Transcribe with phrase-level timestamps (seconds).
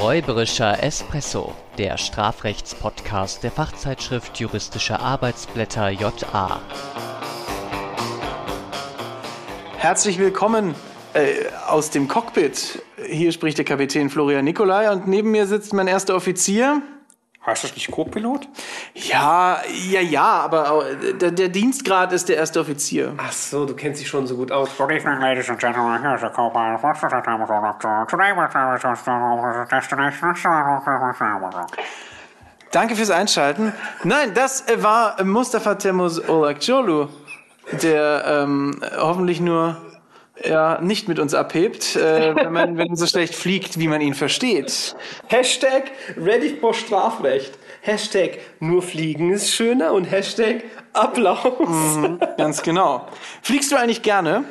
[0.00, 6.60] Räuberischer Espresso, der Strafrechtspodcast der Fachzeitschrift Juristische Arbeitsblätter JA.
[9.76, 10.76] Herzlich willkommen
[11.14, 12.80] äh, aus dem Cockpit.
[13.08, 16.80] Hier spricht der Kapitän Florian Nicolai und neben mir sitzt mein erster Offizier.
[17.48, 18.46] Heißt das nicht Co-Pilot?
[18.92, 20.84] Ja, ja, ja, aber
[21.18, 23.14] der, der Dienstgrad ist der erste Offizier.
[23.16, 24.68] Ach so, du kennst dich schon so gut aus.
[24.76, 26.02] Good evening, ladies and gentlemen.
[26.02, 26.82] Here's a co-pilot.
[26.82, 27.54] What's the time of the
[28.10, 30.34] Today we're going to the destination.
[32.70, 33.72] Danke fürs Einschalten.
[34.04, 37.08] Nein, das war Mustafa Temmuz Olakjolu,
[37.82, 39.87] der ähm, hoffentlich nur
[40.44, 44.00] ja, nicht mit uns abhebt, äh, wenn man wenn man so schlecht fliegt, wie man
[44.00, 44.96] ihn versteht.
[45.28, 47.58] Hashtag ready for Strafrecht.
[47.80, 51.68] Hashtag nur fliegen ist schöner und Hashtag Applaus.
[51.68, 53.06] Mhm, ganz genau.
[53.42, 54.44] Fliegst du eigentlich gerne?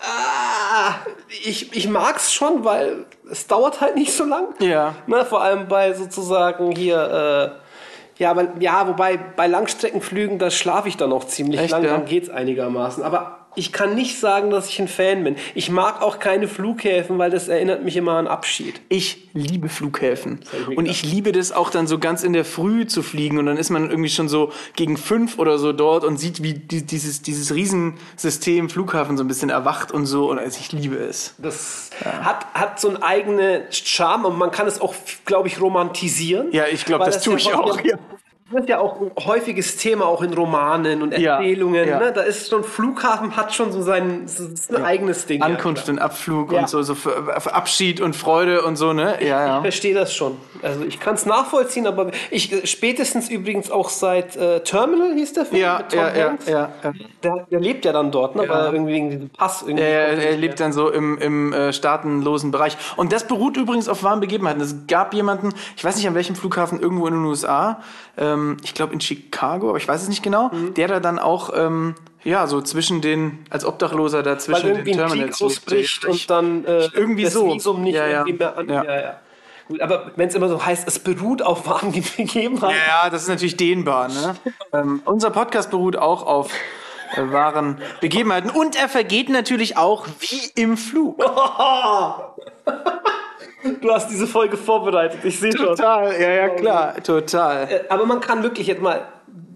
[0.00, 0.94] Ah,
[1.28, 4.48] ich, ich mag's schon, weil es dauert halt nicht so lang.
[4.58, 4.94] Ja.
[5.06, 7.56] Ne, vor allem bei sozusagen hier,
[8.18, 11.84] äh, ja, aber, ja, wobei bei Langstreckenflügen, da schlafe ich dann noch ziemlich Echt, lang,
[11.84, 11.90] ja?
[11.90, 13.04] dann geht's einigermaßen.
[13.04, 15.36] Aber ich kann nicht sagen, dass ich ein Fan bin.
[15.54, 18.80] Ich mag auch keine Flughäfen, weil das erinnert mich immer an Abschied.
[18.88, 20.40] Ich liebe Flughäfen.
[20.70, 23.38] ich Und ich liebe das auch dann so ganz in der Früh zu fliegen.
[23.38, 26.54] Und dann ist man irgendwie schon so gegen fünf oder so dort und sieht, wie
[26.54, 30.30] die, dieses, dieses Riesensystem Flughafen so ein bisschen erwacht und so.
[30.30, 31.34] Und also ich liebe es.
[31.38, 34.94] Das hat, hat so einen eigenen Charme und man kann es auch,
[35.26, 36.52] glaube ich, romantisieren.
[36.52, 37.78] Ja, ich glaube, Weil das tue ich ja auch.
[37.84, 37.98] Ja.
[38.52, 41.88] Das ist ja auch ein häufiges Thema, auch in Romanen und Ja, Erzählungen.
[41.88, 41.98] ja.
[41.98, 42.12] Ne?
[42.12, 44.44] Da ist schon, Flughafen hat schon so sein, so
[44.76, 45.42] ein eigenes Ding.
[45.42, 46.60] Ankunft und Abflug Ja.
[46.60, 49.14] und so, so für, für Abschied und Freude und so, ne?
[49.14, 49.60] Ja, Ich ja.
[49.62, 50.36] verstehe das schon.
[50.62, 55.32] Also ich kann es nachvollziehen, aber ich äh, spätestens übrigens auch seit äh, Terminal hieß
[55.32, 56.46] der Film Ja, mit Tom ja, ja, Hanks.
[56.48, 56.92] ja, ja.
[57.22, 58.48] Der, der lebt ja dann dort, ne?
[58.48, 59.82] Weil irgendwie wegen diesem Pass irgendwie.
[59.84, 62.76] Er, er lebt dann so im, im äh, staatenlosen Bereich.
[62.96, 64.60] Und das beruht übrigens auf wahren Begebenheiten.
[64.60, 67.80] Es gab jemanden, ich weiß nicht an welchem Flughafen, irgendwo in den USA,
[68.18, 70.74] ähm, ich glaube in Chicago, aber ich weiß es nicht genau, Mhm.
[70.74, 71.94] der da dann auch, ähm,
[72.24, 75.44] ja, so zwischen den, als Obdachloser da weil zwischen irgendwie den ein Terminals lebte.
[75.44, 77.52] ausbricht Ich- und dann äh, irgendwie das so.
[77.52, 78.24] Visum nicht Ja, ja.
[78.24, 78.68] mehr an.
[78.68, 78.84] Ja.
[78.84, 79.00] Ja.
[79.00, 79.20] Ja,
[79.68, 82.76] Gut, aber wenn es immer so heißt, es beruht auf wahren Begebenheiten.
[82.88, 84.08] Ja, das ist natürlich dehnbar.
[84.08, 84.34] Ne?
[84.72, 86.52] ähm, unser Podcast beruht auch auf
[87.16, 88.50] äh, wahren Begebenheiten.
[88.50, 91.22] Und er vergeht natürlich auch wie im Flug.
[93.80, 95.66] Du hast diese Folge vorbereitet, ich sehe schon.
[95.68, 97.68] Total, ja, ja, klar, total.
[97.70, 99.06] Äh, Aber man kann wirklich jetzt mal,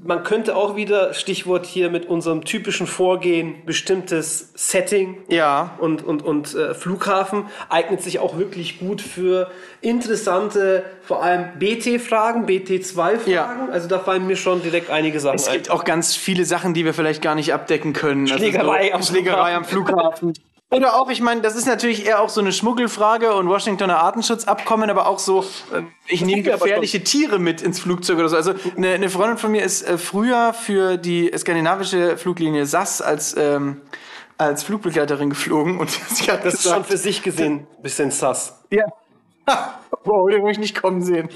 [0.05, 5.73] man könnte auch wieder, Stichwort hier mit unserem typischen Vorgehen, bestimmtes Setting Ja.
[5.79, 9.51] und, und, und äh, Flughafen eignet sich auch wirklich gut für
[9.81, 13.31] interessante, vor allem BT-Fragen, BT2-Fragen.
[13.31, 13.69] Ja.
[13.73, 15.55] Also da fallen mir schon direkt einige Sachen Es ein.
[15.55, 18.23] gibt auch ganz viele Sachen, die wir vielleicht gar nicht abdecken können.
[18.27, 20.33] Also Schlägerei so, am Schlägerei am Flughafen.
[20.71, 24.91] Oder auch, ich meine, das ist natürlich eher auch so eine Schmuggelfrage und Washingtoner Artenschutzabkommen,
[24.91, 28.37] aber auch so, äh, ich nehme gefährliche Tiere mit ins Flugzeug oder so.
[28.37, 33.37] Also eine, eine Freundin von mir ist äh, früher für die skandinavische Fluglinie SAS als,
[33.39, 33.81] ähm,
[34.39, 38.11] als Flugbegleiterin geflogen und sie hat Das ist schon gesagt, für sich gesehen ein bisschen
[38.11, 38.61] sass.
[38.71, 38.85] ja.
[40.03, 41.29] Wow, den ich nicht kommen sehen.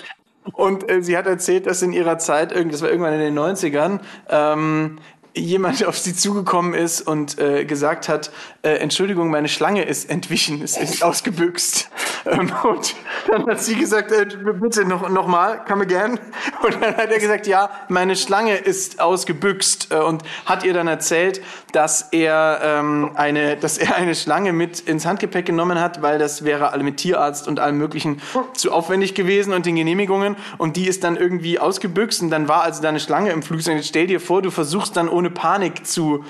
[0.52, 4.00] Und äh, sie hat erzählt, dass in ihrer Zeit, das war irgendwann in den 90ern,
[4.28, 4.98] ähm,
[5.40, 8.30] jemand auf sie zugekommen ist und äh, gesagt hat,
[8.62, 11.90] äh, Entschuldigung, meine Schlange ist entwichen, es ist ausgebüxt.
[12.26, 12.94] Ähm, und
[13.28, 14.26] dann hat sie gesagt, äh,
[14.60, 16.18] bitte noch, noch mal, come again.
[16.62, 20.88] Und dann hat er gesagt, ja, meine Schlange ist ausgebüxt äh, und hat ihr dann
[20.88, 21.42] erzählt,
[21.72, 26.44] dass er ähm, eine, dass er eine Schlange mit ins Handgepäck genommen hat, weil das
[26.44, 28.20] wäre alle mit Tierarzt und allem möglichen
[28.54, 32.62] zu aufwendig gewesen und den Genehmigungen und die ist dann irgendwie ausgebüxt und dann war
[32.62, 33.76] also da eine Schlange im Flugzeug.
[33.76, 36.24] Jetzt stell dir vor, du versuchst dann ohne Panik zu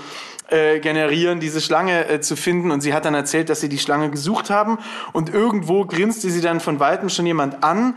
[0.48, 2.70] äh, generieren, diese Schlange äh, zu finden.
[2.70, 4.78] Und sie hat dann erzählt, dass sie die Schlange gesucht haben.
[5.12, 7.94] Und irgendwo grinste sie dann von Weitem schon jemand an.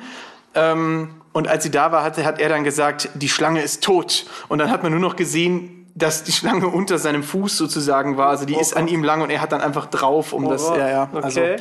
[0.55, 4.25] Ähm, und als sie da war, hat, hat er dann gesagt, die Schlange ist tot.
[4.49, 8.29] Und dann hat man nur noch gesehen, dass die Schlange unter seinem Fuß sozusagen war.
[8.29, 10.67] Also die ist an ihm lang und er hat dann einfach drauf, um das.
[10.69, 11.09] Ja, ja.
[11.13, 11.55] Also, Okay.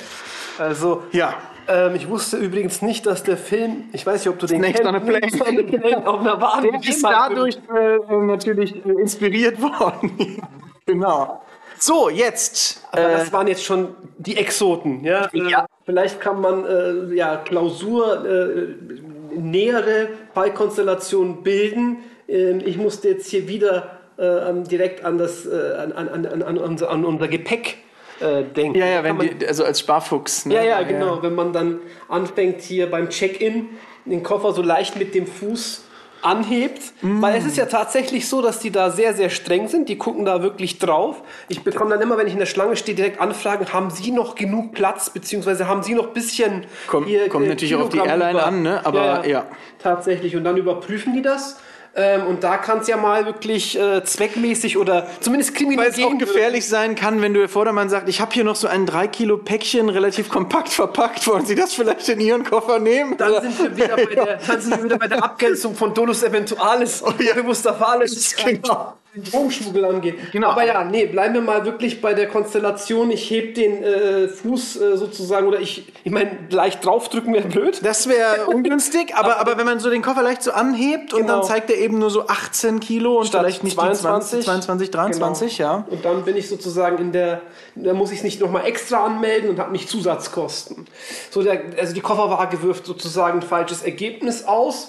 [0.58, 1.34] Also, ja.
[1.68, 4.84] Ähm, ich wusste übrigens nicht, dass der Film, ich weiß nicht, ob du den Next
[4.84, 5.20] on a Plane.
[5.20, 10.42] Plane auf einer wahren Der ist dadurch äh, natürlich äh, inspiriert worden.
[10.86, 11.42] genau.
[11.78, 12.84] So, jetzt.
[12.92, 13.88] Aber Äh, das waren jetzt schon
[14.18, 15.28] die Exoten, ja.
[15.32, 15.62] Ja.
[15.62, 21.98] Äh, Vielleicht kann man äh, ja Klausur äh, nähere Fallkonstellationen bilden.
[22.28, 26.26] Ähm, ich musste jetzt hier wieder äh, ähm, direkt an das äh, an, an, an,
[26.26, 27.78] an, an, unser, an unser Gepäck
[28.22, 28.78] äh, denken.
[28.78, 30.46] ja, ja, wenn man, die, also als Sparfuchs.
[30.46, 30.54] Ne?
[30.54, 31.22] ja, ja, genau.
[31.22, 33.68] Wenn man dann anfängt hier beim Check-in
[34.04, 35.84] den Koffer so leicht mit dem Fuß
[36.22, 39.88] anhebt, weil es ist ja tatsächlich so, dass die da sehr, sehr streng sind.
[39.88, 41.20] Die gucken da wirklich drauf.
[41.48, 44.36] Ich bekomme dann immer, wenn ich in der Schlange stehe, direkt Anfragen, haben Sie noch
[44.36, 48.20] genug Platz, beziehungsweise haben Sie noch ein bisschen Kommt- kommt natürlich auch auf die Kilogramm
[48.20, 48.46] Airline über?
[48.46, 48.86] an, ne?
[48.86, 49.46] Aber ja.
[49.80, 50.36] Tatsächlich.
[50.36, 51.58] Und dann überprüfen die das.
[51.94, 56.02] Ähm, und da kann es ja mal wirklich äh, zweckmäßig oder zumindest kriminell Weil es
[56.02, 59.08] auch gefährlich sein kann, wenn der Vordermann sagt, ich habe hier noch so ein 3
[59.08, 63.18] Kilo Päckchen relativ kompakt verpackt, wollen Sie das vielleicht in Ihren Koffer nehmen?
[63.18, 66.22] Dann sind, wir wieder bei der, dann sind wir wieder bei der Abgrenzung von Dolus
[66.22, 67.34] Eventualis Oh ja.
[67.34, 68.94] und Mustafalis, Genau.
[69.14, 70.32] Den Drogenschmuggel angeht.
[70.32, 70.48] Genau.
[70.48, 73.10] Aber ja, nee, bleiben wir mal wirklich bei der Konstellation.
[73.10, 77.80] Ich heb den äh, Fuß äh, sozusagen, oder ich, ich meine, leicht draufdrücken wäre blöd.
[77.84, 81.40] Das wäre ungünstig, aber, aber wenn man so den Koffer leicht so anhebt und Genau.
[81.40, 84.38] dann zeigt er eben nur so 18 Kilo und Statt vielleicht nicht 22.
[84.38, 85.68] die 20, 22, 23, Genau.
[85.68, 85.86] ja.
[85.90, 87.42] Und dann bin ich sozusagen in der,
[87.74, 90.86] da muss ich es nicht nochmal extra anmelden und habe nicht Zusatzkosten.
[91.30, 94.88] So der, also die Kofferwaage wirft sozusagen ein falsches Ergebnis aus.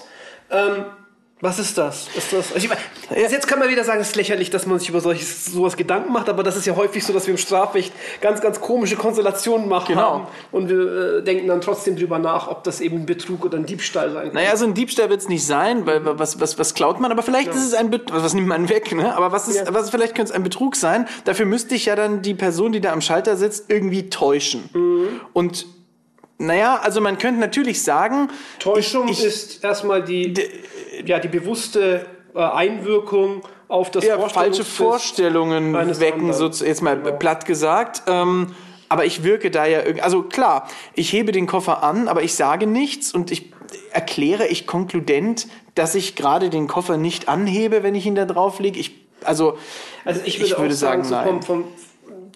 [0.50, 0.86] Ähm,
[1.44, 2.08] was ist das?
[2.16, 2.80] Ist das ich meine,
[3.30, 6.12] jetzt kann man wieder sagen, es ist lächerlich, dass man sich über solches, sowas Gedanken
[6.12, 9.68] macht, aber das ist ja häufig so, dass wir im Strafrecht ganz, ganz komische Konstellationen
[9.68, 10.00] machen Genau.
[10.12, 10.26] haben.
[10.50, 13.66] Und wir äh, denken dann trotzdem drüber nach, ob das eben ein Betrug oder ein
[13.66, 14.34] Diebstahl sein kann.
[14.34, 17.12] Naja, so ein Diebstahl wird es nicht sein, weil was, was, was klaut man?
[17.12, 19.14] Aber vielleicht ist es ein Betrug, was nimmt man weg, ne?
[19.16, 19.74] Aber was ist, Ja.
[19.74, 21.06] was, vielleicht könnte es ein Betrug sein.
[21.24, 24.70] Dafür müsste ich ja dann die Person, die da am Schalter sitzt, irgendwie täuschen.
[25.32, 25.66] Und
[26.38, 28.28] naja, also man könnte natürlich sagen,
[28.58, 30.34] Täuschung ich, ich, ist erstmal die,
[31.04, 36.52] ja, die bewusste äh, Einwirkung auf das ja, falsche Vorstellungen wecken, anderen.
[36.52, 37.16] so jetzt mal Genau.
[37.16, 38.02] platt gesagt.
[38.06, 38.54] Ähm,
[38.88, 42.34] aber ich wirke da ja irgendwie, also klar, ich hebe den Koffer an, aber ich
[42.34, 43.52] sage nichts und ich
[43.92, 48.60] erkläre ich konkludent, dass ich gerade den Koffer nicht anhebe, wenn ich ihn da drauf
[48.60, 48.78] lege.
[48.78, 48.94] Ich,
[49.24, 49.56] also,
[50.04, 51.42] Also ich würde, Ich würde sagen, sagen, so nein.
[51.42, 51.72] vom, vom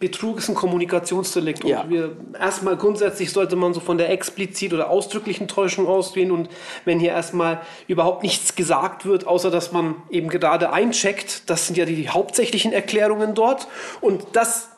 [0.01, 1.65] Betrug ist ein Kommunikationsdelikt.
[1.65, 1.83] Ja.
[1.83, 6.31] Und wir, erstmal grundsätzlich sollte man so von der explizit oder ausdrücklichen Täuschung ausgehen.
[6.31, 6.49] Und
[6.85, 11.77] wenn hier erstmal überhaupt nichts gesagt wird, außer dass man eben gerade eincheckt, das sind
[11.77, 13.67] ja die hauptsächlichen Erklärungen dort.
[14.01, 14.69] Und das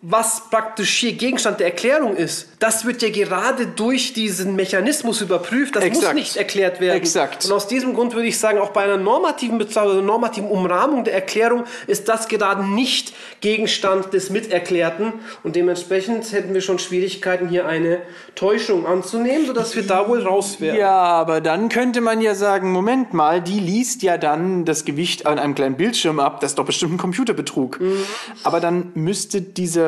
[0.00, 5.74] was praktisch hier Gegenstand der Erklärung ist, das wird ja gerade durch diesen Mechanismus überprüft.
[5.74, 6.14] Das muss Exakt.
[6.14, 6.96] nicht erklärt werden.
[6.96, 7.44] Exakt.
[7.44, 11.02] Und aus diesem Grund würde ich sagen, auch bei einer normativen Bezahlung, oder normativen Umrahmung
[11.02, 15.14] der Erklärung ist das gerade nicht Gegenstand des Miterklärten.
[15.42, 17.98] Und dementsprechend hätten wir schon Schwierigkeiten, hier eine
[18.36, 20.76] Täuschung anzunehmen, sodass wir da wohl raus wären.
[20.76, 25.26] ja, aber dann könnte man ja sagen, Moment mal, die liest ja dann das Gewicht
[25.26, 26.40] an einem kleinen Bildschirm ab.
[26.40, 27.80] Das ist doch bestimmt ein Computerbetrug.
[27.80, 28.04] Mhm.
[28.44, 29.87] Aber dann müsste dieser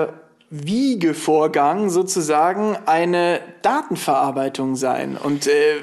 [0.50, 5.16] Wiegevorgang sozusagen eine Datenverarbeitung sein.
[5.16, 5.76] Und äh,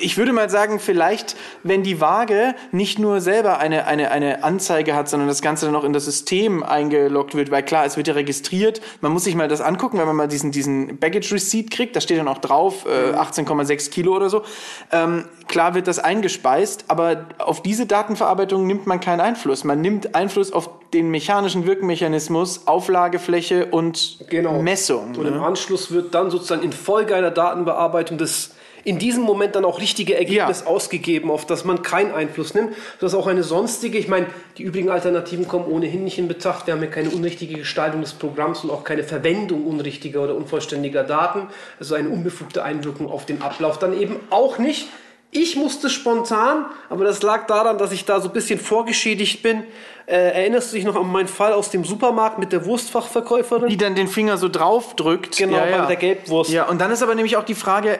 [0.00, 4.94] ich würde mal sagen, vielleicht, wenn die Waage nicht nur selber eine, eine, eine Anzeige
[4.94, 8.08] hat, sondern das Ganze dann auch in das System eingeloggt wird, weil klar, es wird
[8.08, 8.80] ja registriert.
[9.00, 12.00] Man muss sich mal das angucken, wenn man mal diesen, diesen Baggage Receipt kriegt, da
[12.00, 14.42] steht dann auch drauf, äh, 18,6 Kilo oder so.
[14.90, 19.64] Ähm, klar wird das eingespeist, aber auf diese Datenverarbeitung nimmt man keinen Einfluss.
[19.64, 24.18] Man nimmt Einfluss auf den mechanischen Wirkmechanismus, Auflagefläche und
[24.62, 25.14] Messung.
[25.16, 25.42] Und im Ne?
[25.42, 28.50] Anschluss wird dann sozusagen infolge einer Datenbearbeitung das
[28.84, 30.66] in diesem Moment dann auch richtige Ergebnis Ja.
[30.66, 32.74] ausgegeben, auf das man keinen Einfluss nimmt.
[33.00, 34.26] Das ist auch eine sonstige, ich meine,
[34.58, 36.66] die übrigen Alternativen kommen ohnehin nicht in Betracht.
[36.66, 41.04] Wir haben ja keine unrichtige Gestaltung des Programms und auch keine Verwendung unrichtiger oder unvollständiger
[41.04, 41.48] Daten.
[41.78, 44.88] Also eine unbefugte Einwirkung auf den Ablauf dann eben auch nicht.
[45.34, 49.64] Ich musste spontan, aber das lag daran, dass ich da so ein bisschen vorgeschädigt bin.
[50.04, 53.68] Äh, erinnerst du dich noch an meinen Fall aus dem Supermarkt mit der Wurstfachverkäuferin?
[53.70, 55.38] die dann den Finger so drauf drückt.
[55.38, 56.50] Genau, bei der Gelbwurst.
[56.50, 57.98] Ja, und dann ist aber nämlich auch die Frage,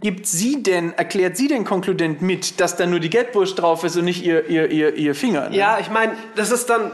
[0.00, 3.96] gibt sie denn, erklärt sie denn konkludent mit, dass da nur die Gelbwurst drauf ist
[3.96, 5.48] und nicht ihr, ihr, ihr, ihr Finger?
[5.50, 5.56] Ne?
[5.56, 6.90] Ja, ich meine, das ist dann,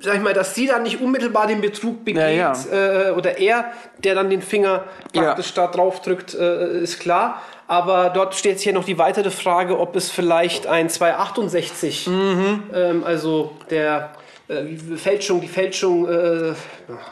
[0.00, 3.72] sag ich mal, dass sie dann nicht unmittelbar den Betrug begeht Ja, Äh, oder er,
[4.04, 7.42] der dann den Finger praktisch da drauf drückt, äh, ist klar.
[7.68, 12.62] Aber dort steht jetzt hier noch die weitere Frage, ob es vielleicht ein 268, Mhm.
[12.72, 14.12] ähm, also der
[14.48, 16.52] äh, Fälschung, die Fälschung äh,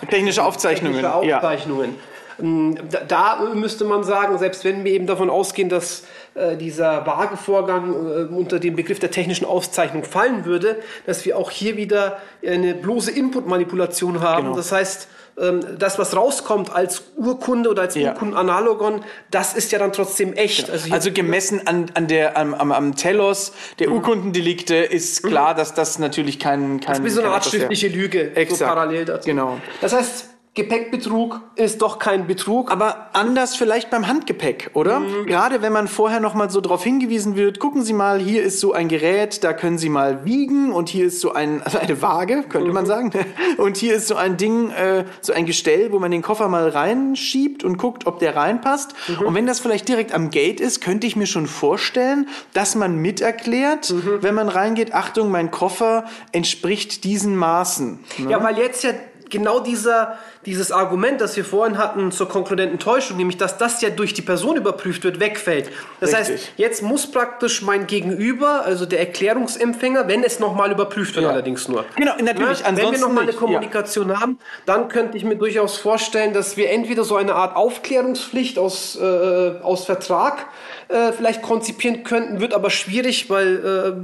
[0.08, 1.00] Technische Aufzeichnungen.
[1.02, 1.36] technische Ja.
[1.38, 1.96] Aufzeichnungen.
[2.40, 2.76] Ähm,
[3.08, 8.34] Da, müsste man sagen, selbst wenn wir eben davon ausgehen, dass äh, dieser Waagevorgang äh,
[8.34, 10.76] unter den Begriff der technischen Aufzeichnung fallen würde,
[11.06, 14.44] dass wir auch hier wieder eine bloße Input-Manipulation haben.
[14.44, 14.56] Genau.
[14.56, 18.12] Das heißt, ähm, das, was rauskommt als Urkunde oder als Ja.
[18.12, 20.70] Urkundenanalogon, das ist ja dann trotzdem echt.
[20.70, 25.54] Also, hier, Also gemessen an, an der, am, am, am Telos der Urkundendelikte ist klar,
[25.54, 26.80] dass das natürlich kein...
[26.80, 28.68] kein wie so eine Art schriftliche Lüge, so Exakt.
[28.68, 29.26] parallel dazu.
[29.26, 29.58] Genau.
[29.80, 32.70] Das heißt, Gepäckbetrug ist doch kein Betrug.
[32.70, 35.02] Aber anders vielleicht beim Handgepäck, oder?
[35.26, 38.60] Gerade wenn man vorher noch mal so darauf hingewiesen wird, gucken Sie mal, hier ist
[38.60, 42.00] so ein Gerät, da können Sie mal wiegen und hier ist so ein, also eine
[42.02, 43.10] Waage, könnte man sagen.
[43.56, 46.68] Und hier ist so ein Ding, äh, so ein Gestell, wo man den Koffer mal
[46.68, 48.94] reinschiebt und guckt, ob der reinpasst.
[49.24, 52.96] Und wenn das vielleicht direkt am Gate ist, könnte ich mir schon vorstellen, dass man
[52.96, 58.00] mit erklärt, wenn man reingeht, Achtung, mein Koffer entspricht diesen Maßen.
[58.18, 58.30] ne?
[58.30, 58.90] Ja, weil jetzt ja
[59.30, 63.90] genau dieser, dieses Argument, das wir vorhin hatten zur konkludenten Täuschung, nämlich dass das ja
[63.90, 65.70] durch die Person überprüft wird, wegfällt.
[66.00, 66.34] Das Richtig.
[66.36, 71.30] heißt, jetzt muss praktisch mein Gegenüber, also der Erklärungsempfänger, wenn es nochmal überprüft wird, Ja.
[71.30, 71.84] allerdings nur.
[71.96, 72.76] Genau, natürlich, Ne?
[72.76, 73.38] Wenn wir nochmal eine nicht, ja.
[73.40, 78.58] Kommunikation haben, dann könnte ich mir durchaus vorstellen, dass wir entweder so eine Art Aufklärungspflicht
[78.58, 80.46] aus, äh, aus Vertrag
[80.88, 83.94] äh, vielleicht konzipieren könnten, wird aber schwierig, weil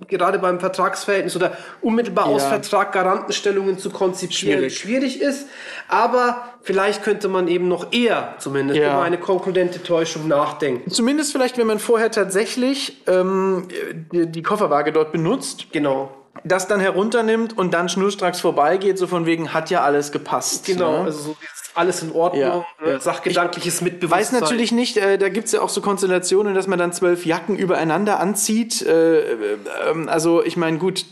[0.00, 1.52] äh, gerade beim Vertragsverhältnis oder
[1.82, 2.48] unmittelbar aus Ja.
[2.48, 4.78] Vertrag Garantenstellungen zu konzipieren Schwierig.
[4.78, 5.46] schwierig ist.
[5.90, 8.92] Aber vielleicht könnte man eben noch eher zumindest Ja.
[8.94, 10.90] über eine konkludente Täuschung nachdenken.
[10.90, 13.66] Zumindest vielleicht, wenn man vorher tatsächlich ähm,
[14.12, 16.10] die, die Kofferwaage dort benutzt, Genau.
[16.44, 20.66] das dann herunternimmt und dann schnurstracks vorbeigeht, so von wegen, hat ja alles gepasst.
[20.66, 21.04] Genau, Ne?
[21.06, 21.36] also so
[21.74, 22.92] alles in Ordnung, Ja, ne?
[22.92, 23.00] ja.
[23.00, 24.20] sachgedankliches Mitbewusstsein.
[24.20, 27.56] Weiß natürlich nicht, äh, da gibt's ja auch so Konstellationen, dass man dann zwölf Jacken
[27.56, 28.80] übereinander anzieht.
[28.82, 29.56] Äh, äh,
[30.06, 31.04] also ich meine, gut.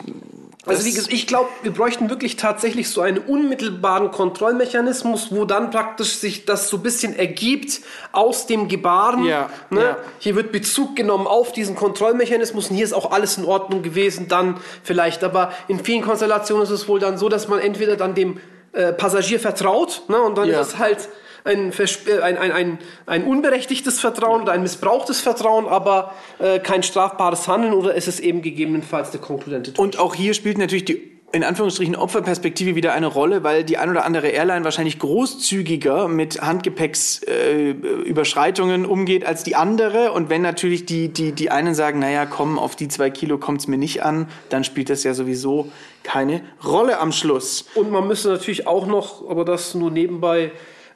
[0.68, 5.70] Also wie gesagt, ich glaube, wir bräuchten wirklich tatsächlich so einen unmittelbaren Kontrollmechanismus, wo dann
[5.70, 7.80] praktisch sich das so ein bisschen ergibt
[8.12, 9.24] aus dem Gebaren.
[9.24, 9.82] Ja, ne?
[9.82, 9.96] ja.
[10.18, 14.28] Hier wird Bezug genommen auf diesen Kontrollmechanismus und hier ist auch alles in Ordnung gewesen,
[14.28, 15.24] dann vielleicht.
[15.24, 18.40] Aber in vielen Konstellationen ist es wohl dann so, dass man entweder dann dem
[18.72, 20.20] äh, Passagier vertraut ne?
[20.20, 20.60] und dann Ja.
[20.60, 21.08] ist es halt
[21.44, 26.82] ein, äh, ein, ein, ein, ein unberechtigtes Vertrauen oder ein missbrauchtes Vertrauen, aber äh, kein
[26.82, 29.84] strafbares Handeln oder ist es eben gegebenenfalls der konkludente Tod.
[29.84, 33.90] Und auch hier spielt natürlich die in Anführungsstrichen Opferperspektive wieder eine Rolle, weil die ein
[33.90, 40.12] oder andere Airline wahrscheinlich großzügiger mit Handgepäcksüberschreitungen äh, umgeht als die andere.
[40.12, 43.68] Und wenn natürlich die, die, die einen sagen, naja, komm, auf die zwei Kilo kommt's
[43.68, 45.70] mir nicht an, dann spielt das ja sowieso
[46.02, 47.66] keine Rolle am Schluss.
[47.74, 50.50] Und man müsste natürlich auch noch, aber das nur nebenbei,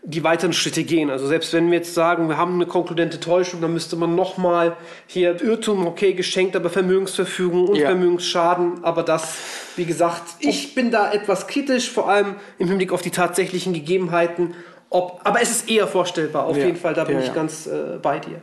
[0.04, 1.10] die weiteren Schritte gehen.
[1.10, 4.76] Also selbst wenn wir jetzt sagen, wir haben eine konkludente Täuschung, dann müsste man nochmal
[5.06, 7.86] hier Irrtum, okay, geschenkt, aber Vermögensverfügung und Ja.
[7.86, 8.82] Vermögensschaden.
[8.82, 9.36] Aber das,
[9.76, 14.54] wie gesagt, ich bin da etwas kritisch, vor allem im Hinblick auf die tatsächlichen Gegebenheiten.
[14.90, 16.66] Ob, aber es ist eher vorstellbar, auf Ja.
[16.66, 18.42] jeden Fall, da bin Ja, ich ganz äh, bei dir.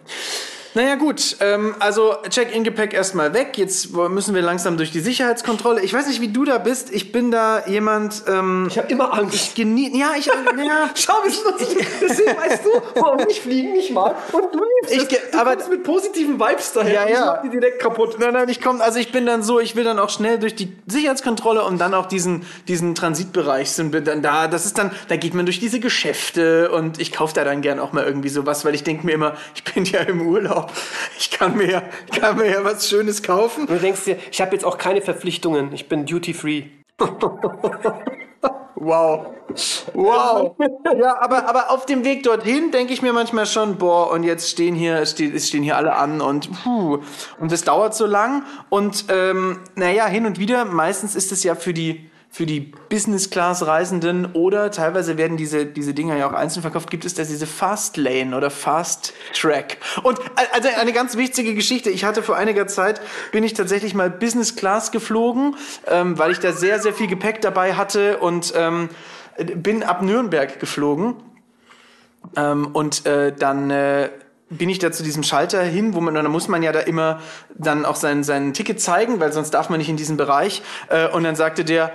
[0.76, 3.58] Naja gut, ähm, also Check-in-Gepäck erstmal weg.
[3.58, 5.82] Jetzt müssen wir langsam durch die Sicherheitskontrolle.
[5.82, 6.94] Ich weiß nicht, wie du da bist.
[6.94, 8.24] Ich bin da jemand.
[8.28, 9.56] Ähm, Ich habe immer Angst.
[9.56, 10.28] genie ja, ich.
[10.28, 12.70] Ja, Schau, sind uns, deswegen weißt du,
[13.02, 14.16] warum ich Fliegen nicht mag.
[14.32, 16.94] Und du liebst Ich du aber- mit positiven Vibes daher.
[16.94, 17.26] Ja, Ich ja.
[17.26, 18.18] mach die direkt kaputt.
[18.20, 20.54] Nein, nein, ich komme, also ich bin dann so, ich will dann auch schnell durch
[20.56, 24.48] die Sicherheitskontrolle und dann auch diesen, diesen Transitbereich sind wir dann da.
[24.48, 27.80] Das ist dann, da geht man durch diese Geschäfte und ich kaufe da dann gern
[27.80, 30.59] auch mal irgendwie sowas, weil ich denke mir immer, ich bin ja im Urlaub.
[31.18, 31.84] Ich kann mir ja,
[32.20, 33.62] kann mir ja was Schönes kaufen.
[33.62, 35.74] Und du denkst dir, ich habe jetzt auch keine Verpflichtungen.
[35.74, 36.64] Ich bin duty free.
[38.80, 39.36] Wow.
[39.94, 40.56] Wow.
[40.98, 44.50] Ja, aber, aber auf dem Weg dorthin denke ich mir manchmal schon, boah, und jetzt
[44.50, 47.00] stehen hier, stehen hier alle an und puh.
[47.40, 48.44] Und das dauert so lang.
[48.70, 54.34] Und ähm, naja, hin und wieder, meistens ist es ja für die für die Business-Class-Reisenden
[54.34, 57.98] oder teilweise werden diese, diese Dinger ja auch einzeln verkauft, gibt es da diese Fast
[57.98, 59.78] Lane oder Fast Track.
[60.04, 60.20] Und
[60.54, 61.90] also eine ganz wichtige Geschichte.
[61.90, 65.56] Ich hatte vor einiger Zeit, bin ich tatsächlich mal Business Class geflogen,
[65.88, 68.90] ähm, weil ich da sehr, sehr viel Gepäck dabei hatte und ähm,
[69.56, 71.16] bin ab Nürnberg geflogen.
[72.36, 74.10] Ähm, und äh, dann äh,
[74.50, 77.22] bin ich da zu diesem Schalter hin, wo man, dann muss man ja da immer
[77.56, 80.62] dann auch sein, sein Ticket zeigen, weil sonst darf man nicht in diesen Bereich.
[80.90, 81.92] Äh, und dann sagte der,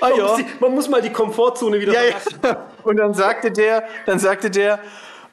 [0.00, 2.38] ah Man, ja, muss die, man muss mal die Komfortzone wieder ja, verlassen.
[2.44, 2.66] ja.
[2.84, 4.78] Und dann sagte der, dann sagte der,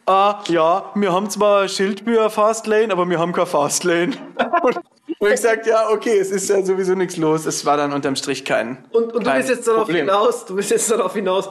[0.06, 4.14] ah, ja, wir haben zwar Schildbücher Fastlane, aber wir haben kein Fastlane.
[4.64, 4.80] Und,
[5.20, 7.46] und ich sagte, ja, okay, es ist ja sowieso nichts los.
[7.46, 8.84] Es war dann unterm Strich kein.
[8.92, 10.08] Und, und du kein bist jetzt darauf Problem.
[10.08, 11.50] hinaus, du bist jetzt darauf hinaus,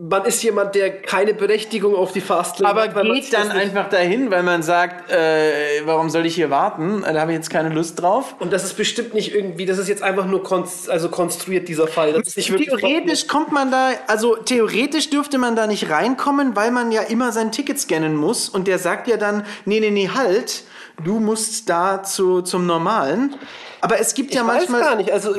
[0.00, 3.88] man ist jemand, der keine Berechtigung auf die Fastlane Aber hat, sich geht dann einfach
[3.88, 7.02] dahin, weil man sagt, äh, warum soll ich hier warten?
[7.02, 8.36] Da habe ich jetzt keine Lust drauf.
[8.38, 11.88] Und das ist bestimmt nicht irgendwie, das ist jetzt einfach nur konst, also konstruiert, dieser
[11.88, 12.22] Fall.
[12.22, 17.32] Theoretisch kommt man da, also theoretisch dürfte man da nicht reinkommen, weil man ja immer
[17.32, 20.62] sein Ticket scannen muss und der sagt ja dann, nee, nee, nee, halt,
[21.02, 23.34] du musst da zu, zum Normalen.
[23.80, 24.80] Aber es gibt ja ich weiß manchmal.
[24.80, 25.34] gar nicht, also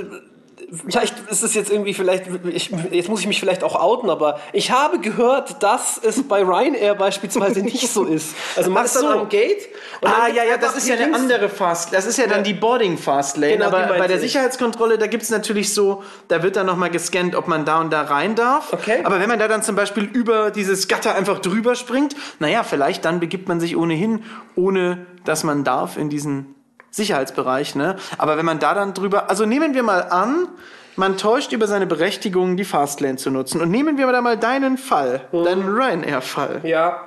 [0.72, 4.40] vielleicht ist es jetzt irgendwie vielleicht, ich, jetzt muss ich mich vielleicht auch outen, aber
[4.54, 8.36] ich habe gehört, dass es bei Ryanair beispielsweise nicht so ist.
[8.56, 9.10] Also man Ach ist dann so.
[9.10, 9.68] am Gate.
[10.02, 11.94] Ah, ja, ja, das ist ja eine andere Fast.
[11.94, 13.54] Das ist ja dann die Boarding Fast Lane.
[13.54, 14.24] Genau, aber bei der ich.
[14.24, 17.92] Sicherheitskontrolle, da gibt es natürlich so, da wird dann nochmal gescannt, ob man da und
[17.92, 18.74] da rein darf.
[18.74, 19.02] Okay.
[19.04, 23.06] Aber wenn man da dann zum Beispiel über dieses Gatter einfach drüber springt, naja, vielleicht
[23.06, 24.24] dann begibt man sich ohnehin,
[24.56, 26.56] ohne dass man darf, in diesen
[27.00, 27.76] Sicherheitsbereich.
[27.76, 27.96] Ne?
[28.18, 30.48] Aber wenn man da dann drüber, also nehmen wir mal an,
[30.96, 33.62] man täuscht über seine Berechtigung, die Fastlane zu nutzen.
[33.62, 36.62] Und nehmen wir da mal deinen Fall, deinen Ryanair-Fall.
[36.64, 37.02] Ja,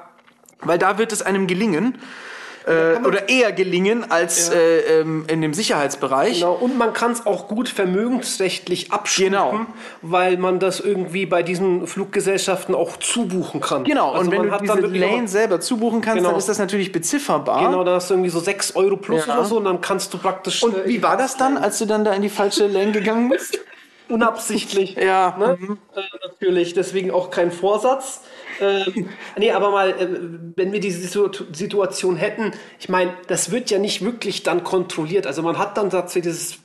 [0.60, 1.98] Weil da wird es einem gelingen,
[2.66, 6.40] äh, oder eher gelingen als äh, ähm, in dem Sicherheitsbereich.
[6.40, 9.66] Genau, und man kann es auch gut vermögensrechtlich abstufen, Genau.
[10.02, 13.84] weil man das irgendwie bei diesen Fluggesellschaften auch zubuchen kann.
[13.84, 16.30] Genau, Also und wenn du diese Lane selber zubuchen kannst, Genau.
[16.30, 17.64] dann ist das natürlich bezifferbar.
[17.66, 19.34] Genau, dann hast du irgendwie so 6 Euro plus Ja.
[19.38, 21.86] oder so und dann kannst du praktisch Und äh, wie war das dann, als du
[21.86, 23.58] dann da in die falsche Lane gegangen bist?
[24.12, 24.96] unabsichtlich.
[25.02, 25.58] Ja, Ne?
[25.94, 28.22] Äh, natürlich, deswegen auch kein Vorsatz.
[28.60, 30.08] Ähm, nee, aber mal, äh,
[30.56, 35.26] wenn wir diese Situ- Situation hätten, ich meine, das wird ja nicht wirklich dann kontrolliert.
[35.26, 36.58] Also man hat dann tatsächlich dieses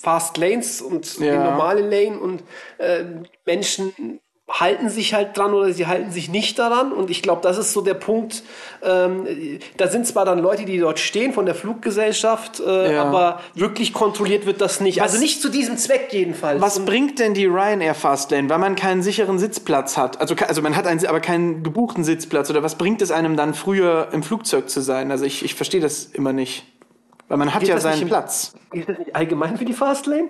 [0.00, 1.42] Fast Lanes und die Ja.
[1.50, 2.42] normale Lane und
[2.78, 3.04] äh,
[3.44, 4.20] Menschen
[4.52, 6.92] halten sich halt dran oder sie halten sich nicht daran.
[6.92, 8.42] Und ich glaube, das ist so der Punkt.
[8.82, 9.26] Ähm,
[9.78, 13.04] da sind zwar dann Leute, die dort stehen von der Fluggesellschaft, äh, Ja.
[13.04, 15.00] aber wirklich kontrolliert wird das nicht.
[15.02, 16.60] also nicht zu diesem Zweck jedenfalls.
[16.60, 20.20] Was Und- bringt denn die Ryanair Fastlane, weil man keinen sicheren Sitzplatz hat?
[20.20, 22.50] Also, also man hat einen, aber keinen gebuchten Sitzplatz.
[22.50, 25.10] Oder was bringt es einem dann früher im Flugzeug zu sein?
[25.10, 26.64] Also ich, ich verstehe das immer nicht.
[27.28, 28.52] Weil man hat Geht ja seinen Platz.
[28.72, 30.28] Ist das nicht allgemein für die Fastlane?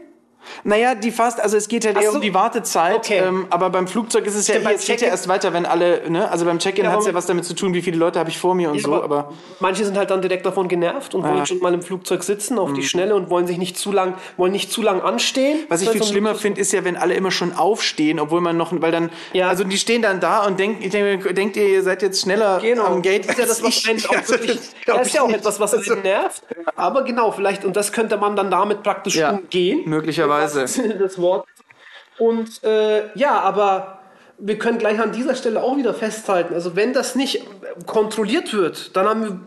[0.64, 2.16] Naja, die Fast, also es geht halt Ach eher so.
[2.16, 3.18] um die Wartezeit, Okay.
[3.18, 5.66] ähm, aber beim Flugzeug ist es ja, Stimmt, beim es geht ja erst weiter, wenn
[5.66, 7.82] alle, ne, also beim Check-in Ja, hat es ja aber- was damit zu tun, wie
[7.82, 10.68] viele Leute habe ich vor mir und so, aber manche sind halt dann direkt davon
[10.68, 13.76] genervt und wollen schon mal im Flugzeug sitzen auf die Schnelle und wollen sich nicht
[13.78, 15.58] zu lang, wollen nicht zu lang anstehen.
[15.60, 15.64] Mhm.
[15.68, 18.72] was ich viel schlimmer finde, ist ja, wenn alle immer schon aufstehen, obwohl man noch,
[18.80, 19.48] weil dann, Ja.
[19.48, 20.88] also die stehen dann da und denken,
[21.34, 24.04] denkt ihr, ihr seid jetzt schneller Genau, am Gate das ist ja das, was einen
[24.08, 26.42] auch wirklich, das das ist ja auch etwas, was einen nervt.
[26.76, 29.82] Aber genau, vielleicht, und das könnte man dann damit praktisch Ja, umgehen.
[29.86, 30.31] möglicherweise.
[30.40, 31.52] Wahrsten Sinne des Wortes.
[32.18, 34.00] Und äh, ja, aber
[34.38, 37.44] wir können gleich an dieser Stelle auch wieder festhalten, also wenn das nicht
[37.86, 39.40] kontrolliert wird, dann haben wir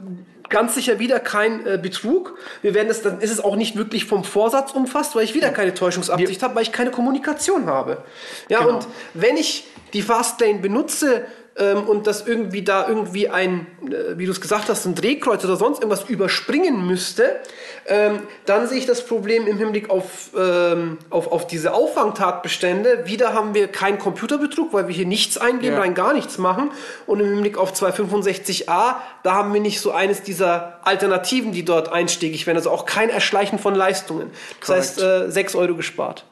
[0.50, 2.38] ganz sicher wieder kein äh, Betrug.
[2.62, 5.50] Wir werden es, dann ist es auch nicht wirklich vom Vorsatz umfasst, weil ich wieder
[5.50, 8.04] keine Täuschungsabsicht habe, weil ich keine Kommunikation habe.
[8.50, 8.76] Ja, Genau.
[8.76, 11.26] und wenn ich die Fastlane benutze
[11.58, 15.44] ähm, und das irgendwie da irgendwie ein, äh, wie du es gesagt hast, ein Drehkreuz
[15.46, 17.38] oder sonst irgendwas überspringen müsste,
[17.88, 23.04] ähm, dann sehe ich das Problem im Hinblick auf, ähm, auf, auf diese Auffangtatbestände.
[23.06, 25.82] Wieder haben wir keinen Computerbetrug, weil wir hier nichts eingeben, Ja.
[25.82, 26.72] rein gar nichts machen.
[27.06, 31.92] Und im Hinblick auf 265a, da haben wir nicht so eines dieser Alternativen, die dort
[31.92, 32.58] einstiegig werden.
[32.58, 34.32] Also auch kein Erschleichen von Leistungen.
[34.60, 36.26] Das heißt, äh, 6 Euro gespart.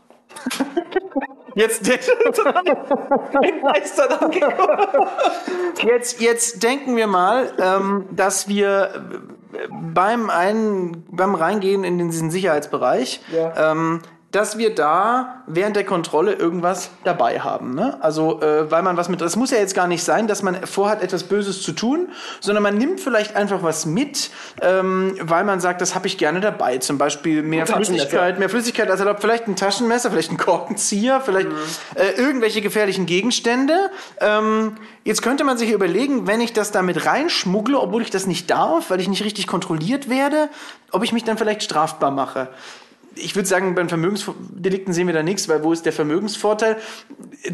[1.56, 1.88] Jetzt,
[5.84, 9.06] jetzt, jetzt denken wir mal, ähm, dass wir
[9.54, 13.72] äh, beim, ein, beim Reingehen in diesen Sicherheitsbereich, Ja.
[13.72, 14.02] ähm,
[14.34, 17.76] dass wir da während der Kontrolle irgendwas dabei haben.
[17.76, 17.98] Ne?
[18.02, 19.22] Also, äh, weil man was mit.
[19.22, 22.64] Es muss ja jetzt gar nicht sein, dass man vorhat, etwas Böses zu tun, sondern
[22.64, 26.80] man nimmt vielleicht einfach was mit, ähm, weil man sagt, das habe ich gerne dabei.
[26.80, 27.68] Zum Beispiel mehr.
[27.68, 29.22] Flüssigkeit, mehr Flüssigkeit als erlaubt.
[29.22, 31.50] Vielleicht ein Taschenmesser, vielleicht ein Korkenzieher, vielleicht
[31.94, 33.92] äh, irgendwelche gefährlichen Gegenstände.
[34.20, 38.50] Ähm, jetzt könnte man sich überlegen, wenn ich das damit reinschmuggle, obwohl ich das nicht
[38.50, 40.50] darf, weil ich nicht richtig kontrolliert werde,
[40.90, 42.50] ob ich mich dann vielleicht strafbar mache.
[43.16, 46.78] Ich würde sagen, bei Vermögensdelikten sehen wir da nichts, weil wo ist der Vermögensvorteil?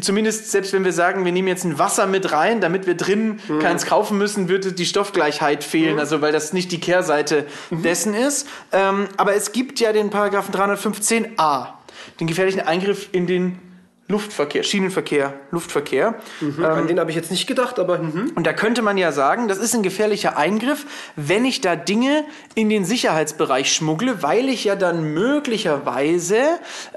[0.00, 3.40] Zumindest selbst wenn wir sagen, wir nehmen jetzt ein Wasser mit rein, damit wir drin
[3.60, 8.48] keins kaufen müssen, würde die Stoffgleichheit fehlen, also weil das nicht die Kehrseite dessen ist.
[8.72, 11.66] Ähm, aber es gibt ja den Paragraphen 315a,
[12.20, 13.69] den gefährlichen Eingriff in den
[14.10, 16.16] Luftverkehr, Schienenverkehr, Luftverkehr.
[16.62, 18.32] An den habe ich jetzt nicht gedacht, aber mhm.
[18.34, 20.84] Und da könnte man ja sagen, das ist ein gefährlicher Eingriff,
[21.16, 26.36] wenn ich da Dinge in den Sicherheitsbereich schmuggle, weil ich ja dann möglicherweise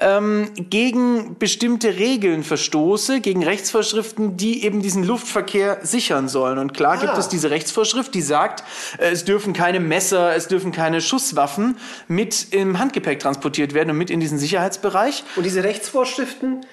[0.02, 6.58] ähm, gegen bestimmte Regeln verstoße, gegen Rechtsvorschriften, die eben diesen Luftverkehr sichern sollen.
[6.58, 7.19] Und klar gibt Ah.
[7.19, 8.63] es diese Rechtsvorschrift, die sagt,
[8.97, 13.97] äh, es dürfen keine Messer, es dürfen keine Schusswaffen mit im Handgepäck transportiert werden und
[13.97, 15.23] mit in diesen Sicherheitsbereich.
[15.36, 16.65] Und diese Rechtsvorschriften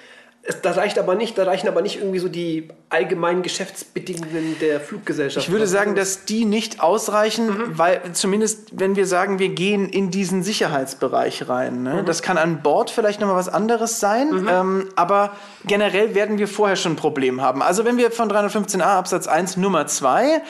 [0.63, 5.45] Das reicht aber nicht, da reichen aber nicht irgendwie so die allgemeinen Geschäftsbedingungen der Fluggesellschaft.
[5.45, 10.09] Ich würde sagen, dass die nicht ausreichen, weil zumindest wenn wir sagen, wir gehen in
[10.09, 11.83] diesen Sicherheitsbereich rein.
[11.83, 12.03] Ne?
[12.05, 15.33] Das kann an Bord vielleicht nochmal was anderes sein, ähm, aber
[15.65, 17.61] generell werden wir vorher schon ein Problem haben.
[17.61, 20.41] Also wenn wir von 315a Absatz 1 Nummer 2,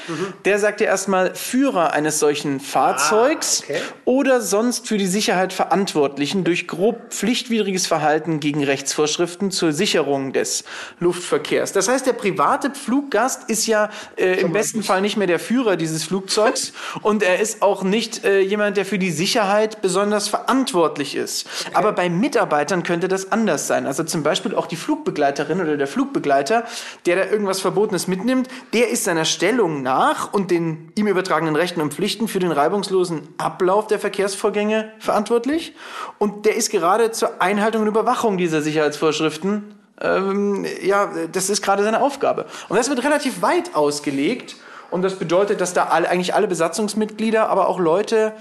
[0.46, 3.82] der sagt ja erstmal Führer eines solchen Fahrzeugs okay.
[4.06, 10.64] oder sonst für die Sicherheit Verantwortlichen durch grob pflichtwidriges Verhalten gegen Rechtsvorschriften zur Sicherung des
[11.00, 11.74] Luftverkehrs.
[11.74, 15.76] Das heißt, der private Fluggast ist ja äh, im besten Fall nicht mehr der Führer
[15.76, 21.16] dieses Flugzeugs und er ist auch nicht äh, jemand, der für die Sicherheit besonders verantwortlich
[21.16, 21.48] ist.
[21.74, 23.88] Aber bei Mitarbeitern könnte das anders sein.
[23.88, 26.64] Also zum Beispiel auch die Flugbegleiterin oder der Flugbegleiter,
[27.08, 31.82] der da irgendwas Verbotenes mitnimmt, der ist seiner Stellung nach und den ihm übertragenen Rechten
[31.82, 35.74] und Pflichten für den reibungslosen Ablauf der Verkehrsvorgänge verantwortlich.
[36.20, 39.71] Und der ist gerade zur Einhaltung und Überwachung dieser Sicherheitsvorschriften
[40.02, 42.46] ähm, ja, das ist gerade seine Aufgabe.
[42.70, 44.56] Und das wird relativ weit ausgelegt.
[44.90, 48.34] Und das bedeutet, dass da alle, eigentlich alle Besatzungsmitglieder, aber auch Leute,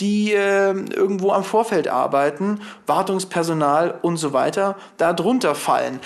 [0.00, 6.00] die äh, irgendwo am Vorfeld arbeiten, Wartungspersonal und so weiter, da drunter fallen.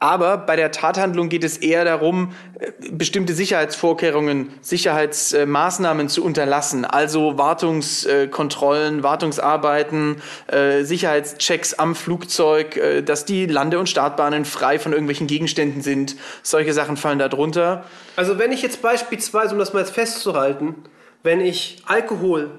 [0.00, 6.84] Aber bei der Tathandlung geht es eher darum, äh, bestimmte Sicherheitsvorkehrungen, Sicherheitsmaßnahmen zu unterlassen.
[6.84, 14.92] Also Wartungskontrollen, Wartungsarbeiten, äh, Sicherheitschecks am Flugzeug, äh, dass die Lande- und Startbahnen frei von
[14.92, 16.14] irgendwelchen Gegenständen sind.
[16.44, 17.84] Solche Sachen fallen da drunter.
[18.14, 20.76] Also wenn ich jetzt beispielsweise, um das mal jetzt festzuhalten,
[21.24, 22.50] wenn ich Alkohol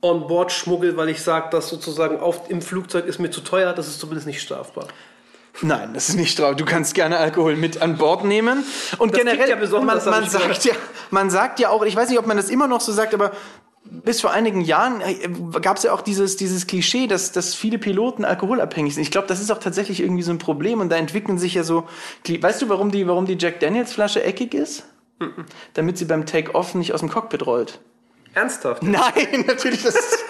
[0.00, 3.72] on board schmuggel, weil ich sage, dass sozusagen auf, im Flugzeug ist mir zu teuer,
[3.72, 4.86] das ist zumindest nicht strafbar.
[5.62, 6.56] Nein, das ist nicht drauf.
[6.56, 8.64] Du kannst gerne Alkohol mit an Bord nehmen.
[8.98, 10.64] Und Das generell, ja man, man, sagt gehört.
[10.64, 10.74] ja,
[11.10, 13.32] man sagt ja auch, ich weiß nicht, ob man das immer noch so sagt, aber
[13.84, 15.02] bis vor einigen Jahren
[15.62, 19.02] gab es ja auch dieses, dieses Klischee, dass, dass viele Piloten alkoholabhängig sind.
[19.02, 21.62] Ich glaube, das ist auch tatsächlich irgendwie so ein Problem und da entwickeln sich ja
[21.64, 21.88] so.
[22.28, 24.84] Weißt du, warum die, warum die Jack Daniels Flasche eckig ist?
[25.74, 27.80] Damit sie beim Take-Off nicht aus dem Cockpit rollt.
[28.32, 28.82] Ernsthaft?
[28.82, 30.24] Nein, natürlich, das ist,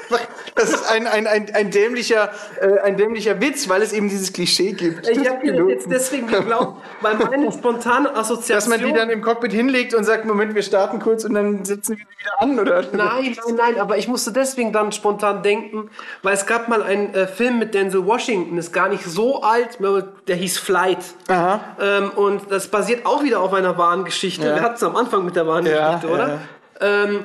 [0.54, 4.32] das ist ein, ein, ein, ein, dämlicher, äh, ein dämlicher Witz, weil es eben dieses
[4.32, 5.06] Klischee gibt.
[5.06, 8.56] Ich habe mir das jetzt deswegen geglaubt, weil meine spontane Assoziation...
[8.56, 11.62] Dass man die dann im Cockpit hinlegt und sagt, Moment, wir starten kurz und dann
[11.64, 12.82] setzen wir die wieder an, oder?
[12.92, 15.90] Nein, nein, nein, aber ich musste deswegen dann spontan denken,
[16.22, 19.78] weil es gab mal einen äh, Film mit Denzel Washington, ist gar nicht so alt,
[20.26, 21.04] der hieß Flight.
[21.28, 21.60] Aha.
[21.78, 24.46] Ähm, und das basiert auch wieder auf einer wahren Geschichte.
[24.46, 24.54] Ja.
[24.54, 26.38] Wir hatten es am Anfang mit der wahren Ja, Geschichte, oder?
[26.80, 27.24] Ähm,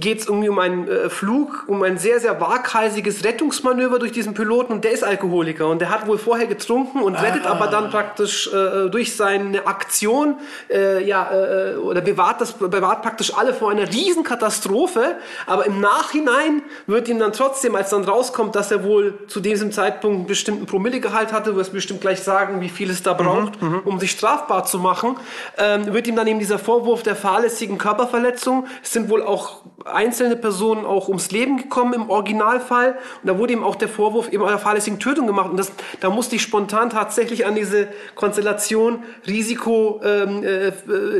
[0.00, 4.34] geht es irgendwie um einen äh, Flug, um ein sehr, sehr waghalsiges Rettungsmanöver durch diesen
[4.34, 4.72] Piloten.
[4.72, 8.52] Und der ist Alkoholiker und der hat wohl vorher getrunken und rettet aber dann praktisch
[8.52, 10.36] äh, durch seine Aktion
[10.70, 15.80] äh, ja, äh, oder bewahrt, das, bewahrt praktisch alle vor einer riesen Katastrophe, aber im
[15.80, 20.26] Nachhinein wird ihm dann trotzdem, als dann rauskommt, dass er wohl zu diesem Zeitpunkt einen
[20.26, 23.54] bestimmten Promillegehalt hatte, du wirst bestimmt gleich sagen, wie viel es da braucht,
[23.84, 25.16] um sich strafbar zu machen,
[25.58, 30.36] ähm, wird ihm dann eben dieser Vorwurf der fahrlässigen Körperverletzung, es sind wohl auch einzelne
[30.36, 34.44] Personen auch ums Leben gekommen im Originalfall und da wurde ihm auch der Vorwurf eben
[34.44, 40.00] einer fahrlässigen Tötung gemacht und das, da musste ich spontan tatsächlich an diese Konstellation Risiko,
[40.04, 40.72] ähm, äh, äh,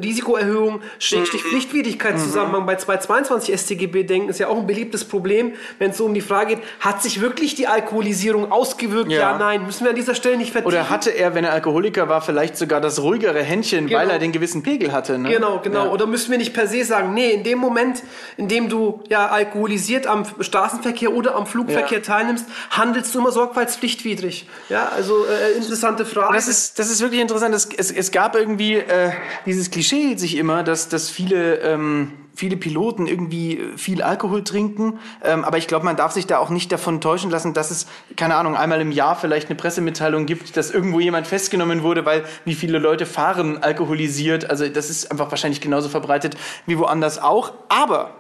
[0.03, 5.97] Risikoerhöhung, Schrägstrich Pflichtwidrigkeitszusammenhang bei 222 StGB denken, ist ja auch ein beliebtes Problem, wenn es
[5.99, 9.11] so um die Frage geht, hat sich wirklich die Alkoholisierung ausgewirkt?
[9.11, 9.39] Ja, Ja.
[9.39, 10.73] nein, müssen wir an dieser Stelle nicht vertiefen.
[10.75, 14.13] Oder hatte er, wenn er Alkoholiker war, vielleicht sogar das ruhigere Händchen, weil Genau.
[14.13, 15.19] er den gewissen Pegel hatte?
[15.19, 15.31] Ne?
[15.31, 15.87] Genau, genau.
[15.87, 15.91] Ja.
[15.91, 18.03] Oder müssen wir nicht per se sagen, nee, in dem Moment,
[18.37, 22.05] in dem du ja alkoholisiert am Straßenverkehr oder am Flugverkehr Ja.
[22.05, 24.49] teilnimmst, handelst du immer sorgfaltspflichtwidrig.
[24.69, 26.35] Ja, also äh, interessante Frage.
[26.35, 27.55] Das ist, das ist wirklich interessant.
[27.55, 29.11] Es, es, es gab irgendwie, äh,
[29.45, 34.99] dieses Klischee sich immer, dass, dass viele, ähm, viele Piloten irgendwie viel Alkohol trinken.
[35.25, 37.87] Ähm, aber ich glaube, man darf sich da auch nicht davon täuschen lassen, dass es,
[38.17, 42.25] keine Ahnung, einmal im Jahr vielleicht eine Pressemitteilung gibt, dass irgendwo jemand festgenommen wurde, weil
[42.45, 44.51] wie viele Leute fahren alkoholisiert.
[44.51, 47.53] Also das ist einfach wahrscheinlich genauso verbreitet wie woanders auch.
[47.71, 48.11] Aber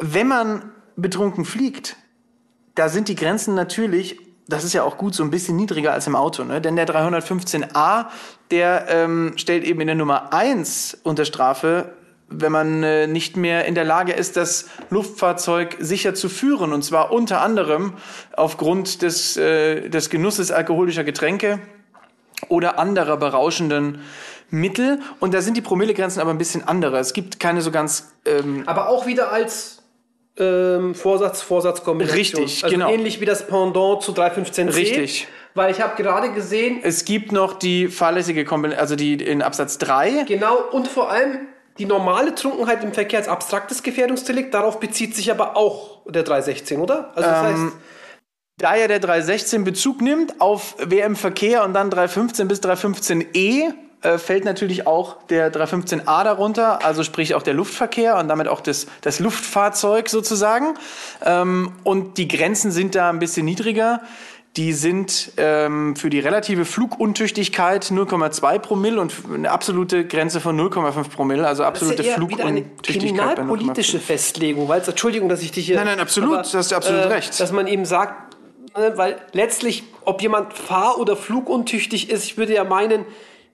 [0.00, 1.96] wenn man betrunken fliegt,
[2.74, 6.06] da sind die Grenzen natürlich, das ist ja auch gut, so ein bisschen niedriger als
[6.06, 6.42] im Auto.
[6.44, 6.60] Ne?
[6.60, 8.06] Denn der 315a,
[8.50, 11.94] der ähm, stellt eben in der Nummer 1 unter Strafe,
[12.28, 16.72] wenn man äh, nicht mehr in der Lage ist, das Luftfahrzeug sicher zu führen.
[16.72, 17.94] Und zwar unter anderem
[18.36, 21.60] aufgrund des, äh, des Genusses alkoholischer Getränke
[22.48, 24.00] oder anderer berauschenden
[24.48, 25.00] Mittel.
[25.18, 26.98] Und da sind die Promillegrenzen aber ein bisschen andere.
[26.98, 29.79] Es gibt keine so ganz ähm, aber auch wieder als
[30.40, 32.42] ähm, Vorsatz, Vorsatzkombination.
[32.42, 32.90] Richtig, also genau.
[32.90, 34.74] ähnlich wie das Pendant zu 315c.
[34.74, 35.28] Richtig.
[35.54, 39.78] Weil ich habe gerade gesehen, Es gibt noch die fahrlässige Kombination, also die in Absatz
[39.78, 40.24] 3.
[40.26, 41.48] Genau, und vor allem
[41.78, 46.80] die normale Trunkenheit im Verkehr als abstraktes Gefährdungsdelikt, darauf bezieht sich aber auch der 316,
[46.80, 47.10] oder?
[47.14, 47.72] Also das heißt,
[48.58, 54.16] da ja der 316 Bezug nimmt auf WM Verkehr und dann 315 bis 315E, äh,
[54.16, 58.86] fällt natürlich auch der 315A darunter, also sprich auch der Luftverkehr und damit auch das,
[59.02, 60.74] das Luftfahrzeug sozusagen.
[61.24, 64.00] Ähm, und die Grenzen sind da ein bisschen niedriger.
[64.56, 71.08] Die sind ähm, für die relative Fluguntüchtigkeit 0,2 Promille und eine absolute Grenze von 0,5
[71.10, 73.36] Promille, also absolute das ist ja eher eine Fluguntüchtigkeit.
[73.36, 73.46] bei 0,5.
[73.46, 75.76] kriminalpolitische Festlegung, weil Entschuldigung, dass ich dich hier.
[75.76, 77.38] Nein, nein, absolut, da hast du absolut recht.
[77.38, 78.34] Dass man eben sagt,
[78.74, 83.04] äh, weil letztlich, ob jemand fahr- oder fluguntüchtig ist, ich würde ja meinen,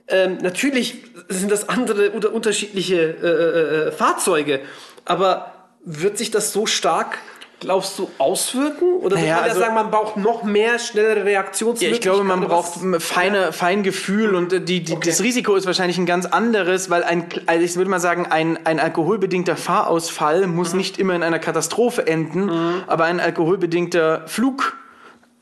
[0.09, 4.61] ähm, natürlich sind das andere oder unterschiedliche äh, äh, Fahrzeuge,
[5.05, 5.53] aber
[5.85, 7.19] wird sich das so stark,
[7.61, 8.95] glaubst du, auswirken?
[9.01, 11.95] Oder Naja, man also- ja sagen, man braucht noch mehr schnellere Ja, Reaktionsmöglichkeiten?
[11.95, 15.97] ich glaube, man braucht was- feine, Feingefühl und äh, die, die, das Risiko ist wahrscheinlich
[15.99, 20.75] ein ganz anderes, weil ein, also ich würde mal sagen, ein, ein alkoholbedingter Fahrausfall muss
[20.75, 22.51] nicht immer in einer Katastrophe enden,
[22.88, 24.25] aber ein alkoholbedingter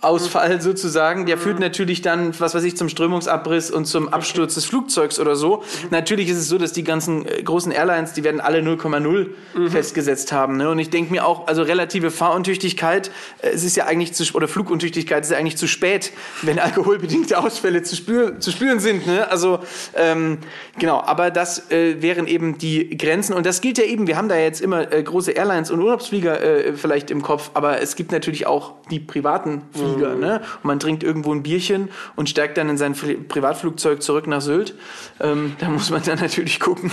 [0.04, 4.66] Flugausfall sozusagen, der führt natürlich dann, was weiß ich, zum Strömungsabriss und zum Absturz des
[4.66, 5.62] Flugzeugs oder so.
[5.90, 10.32] Natürlich ist es so, dass die ganzen äh, großen Airlines, die werden alle 0,0 festgesetzt
[10.32, 10.58] haben.
[10.58, 10.68] Ne?
[10.68, 14.46] Und ich denke mir auch, also relative Fahruntüchtigkeit, äh, es ist ja eigentlich zu, oder
[14.46, 16.12] Fluguntüchtigkeit ist ja eigentlich zu spät,
[16.42, 19.06] wenn alkoholbedingte Ausfälle zu, spür, zu spüren sind.
[19.06, 19.30] Ne?
[19.30, 19.60] Also
[19.94, 20.38] ähm,
[20.78, 23.32] genau, aber das äh, wären eben die Grenzen.
[23.32, 26.42] Und das gilt ja eben, wir haben da jetzt immer äh, große Airlines und Urlaubsflieger
[26.42, 29.93] äh, vielleicht im Kopf, aber es gibt natürlich auch die privaten Flieger.
[29.98, 30.40] Ne?
[30.57, 34.40] Und man trinkt irgendwo ein Bierchen und steigt dann in sein Fli- Privatflugzeug zurück nach
[34.40, 34.74] Sylt.
[35.20, 36.90] Ähm, da muss man dann natürlich gucken,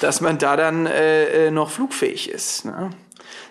[0.00, 2.64] dass man da dann äh, äh, noch flugfähig ist.
[2.64, 2.90] Ne?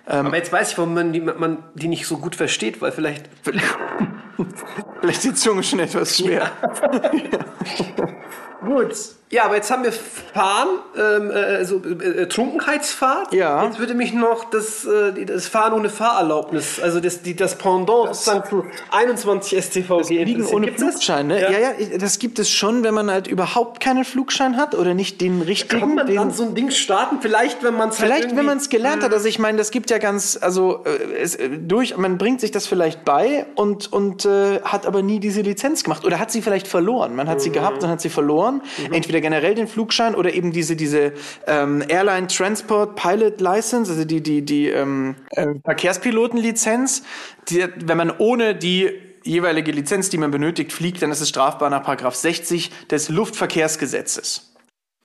[0.05, 3.29] Aber jetzt weiß ich, warum man die, man die nicht so gut versteht, weil vielleicht
[5.01, 6.51] Vielleicht die Zunge schon etwas schwer.
[8.65, 8.93] Gut.
[9.31, 13.31] Ja, aber jetzt haben wir Fahren, ähm, äh, so äh, äh, Trunkenheitsfahrt.
[13.31, 13.63] Ja.
[13.63, 18.15] Jetzt würde mich noch das, äh, das Fahren ohne Fahrerlaubnis, also das, die, das Pendant
[18.15, 20.55] sozusagen zu 21 StVG Fliegen interessieren.
[20.55, 20.79] ohne Gibt?
[20.79, 21.41] Flugschein, ne?
[21.43, 21.51] Ja.
[21.51, 21.69] ja,
[21.99, 25.79] das gibt es schon, wenn man halt überhaupt keinen Flugschein hat oder nicht den richtigen.
[25.79, 27.19] Kann man den, dann so ein Ding starten?
[27.21, 29.13] Vielleicht, wenn man es halt Vielleicht, irgendwie- wenn man es gelernt hat.
[29.13, 32.49] Also ich meine, das gibt ja ganz, also äh, es, äh, durch, man bringt sich
[32.49, 36.03] das vielleicht bei und, und äh, hat aber nie diese Lizenz gemacht.
[36.03, 37.15] Oder hat sie vielleicht verloren.
[37.15, 38.48] Man hat sie gehabt und hat sie verloren.
[38.91, 41.13] Entweder generell den Flugschein oder eben diese, diese
[41.47, 47.03] ähm, Airline Transport Pilot License, also die, die, die ähm, äh, Verkehrspilotenlizenz.
[47.49, 48.91] Die, wenn man ohne die
[49.23, 54.49] jeweilige Lizenz, die man benötigt, fliegt, dann ist es strafbar nach Paragraph 60 des Luftverkehrsgesetzes.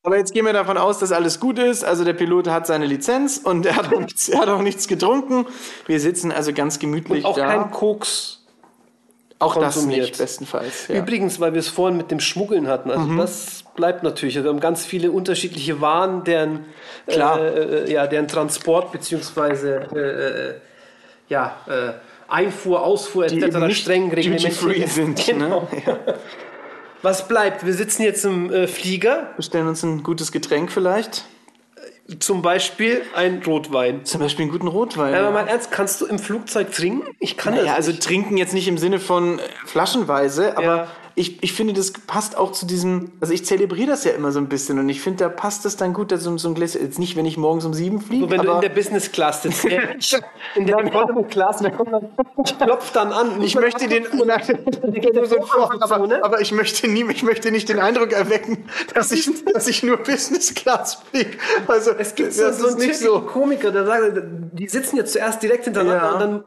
[0.05, 1.83] Aber jetzt gehen wir davon aus, dass alles gut ist.
[1.83, 4.87] Also der Pilot hat seine Lizenz und er hat auch nichts, er hat auch nichts
[4.87, 5.47] getrunken.
[5.87, 7.47] Wir sitzen also ganz gemütlich auch da.
[7.47, 8.44] kein Koks.
[9.45, 10.01] Auch das konsumiert.
[10.09, 10.89] nicht, bestenfalls.
[10.89, 10.97] Ja.
[10.97, 13.19] Übrigens, weil wir es vorhin mit dem Schmuggeln hatten, also Mhm.
[13.19, 14.37] das bleibt natürlich.
[14.37, 16.65] Also wir haben ganz viele unterschiedliche Waren, deren,
[17.07, 17.41] Klar.
[17.41, 20.55] Äh, äh, ja, deren Transport beziehungsweise äh, äh,
[21.29, 21.93] ja, äh,
[22.29, 23.75] Einfuhr, Ausfuhr etc.
[23.75, 25.27] streng reglementiert sind.
[25.27, 25.69] Genau.
[25.73, 25.97] Ne?
[27.03, 27.67] Was bleibt?
[27.67, 31.25] Wir sitzen jetzt im äh, Flieger, Bestellen uns ein gutes Getränk vielleicht.
[32.19, 34.05] Zum Beispiel ein Rotwein.
[34.05, 35.15] Zum Beispiel einen guten Rotwein.
[35.15, 35.31] Aber ja.
[35.31, 37.07] mal ernst, kannst du im Flugzeug trinken?
[37.19, 40.89] Ich kann das Ja, also trinken jetzt nicht im Sinne von äh, flaschenweise, aber Ja.
[41.17, 44.41] Ich, ich finde, das passt auch zu diesem, also ich zelebriere das ja immer so
[44.41, 46.81] ein bisschen und ich finde, da passt es dann gut, dass so, so ein Gläschen,
[46.83, 49.13] jetzt nicht, wenn ich morgens um sieben fliege, So, wenn du aber in der Business
[49.13, 49.65] Class sitzt.
[50.57, 52.09] in der Economy Class, der kommt dann,
[52.59, 53.41] klopft dann an.
[53.43, 56.25] ich möchte den, nur so ein Vorhang, aber, ne?
[56.25, 59.99] aber ich möchte nie, ich möchte nicht den Eindruck erwecken, dass ich, dass ich nur
[59.99, 61.39] Business Class fliege.
[61.69, 63.21] Also, Es gibt das so, so einen nicht so.
[63.21, 64.21] Komiker, der sagt,
[64.53, 66.13] die sitzen jetzt zuerst direkt hintereinander Ja.
[66.13, 66.45] und dann,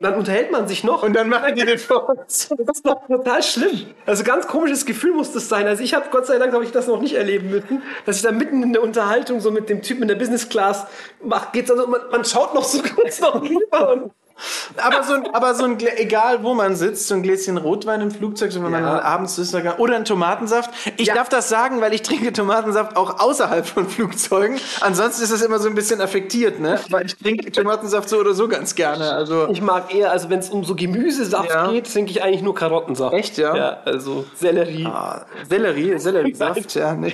[0.00, 1.02] dann unterhält man sich noch.
[1.02, 2.48] Und dann machen die den vor uns.
[2.48, 3.86] das ist doch total schlimm.
[4.06, 5.66] Also ganz komisches Gefühl muss das sein.
[5.66, 8.22] Also ich habe Gott sei Dank habe ich das noch nicht erleben müssen, dass ich
[8.22, 10.86] da mitten in der Unterhaltung so mit dem Typen in der Business Class
[11.22, 14.12] macht, geht's also man, man schaut noch so kurz noch rüber und
[14.76, 18.10] Aber so, ein, aber so ein, egal wo man sitzt, so ein Gläschen Rotwein im
[18.10, 18.96] Flugzeug, so wenn man Ja.
[18.96, 20.70] dann abends ist, oder ein Tomatensaft.
[20.96, 21.14] Ich Ja.
[21.14, 24.58] darf das sagen, weil ich trinke Tomatensaft auch außerhalb von Flugzeugen.
[24.80, 26.80] Ansonsten ist es immer so ein bisschen affektiert, ne?
[26.90, 29.12] Weil ich trinke Tomatensaft so oder so ganz gerne.
[29.12, 31.70] Also ich mag eher, also wenn es um so Gemüsesaft Ja.
[31.70, 33.14] geht, trinke ich eigentlich nur Karottensaft.
[33.14, 33.56] Echt, ja?
[33.56, 34.86] Ja, also Sellerie.
[34.86, 36.94] ah, Sellerie, Selleriesaft, ja.
[36.94, 37.12] Ne.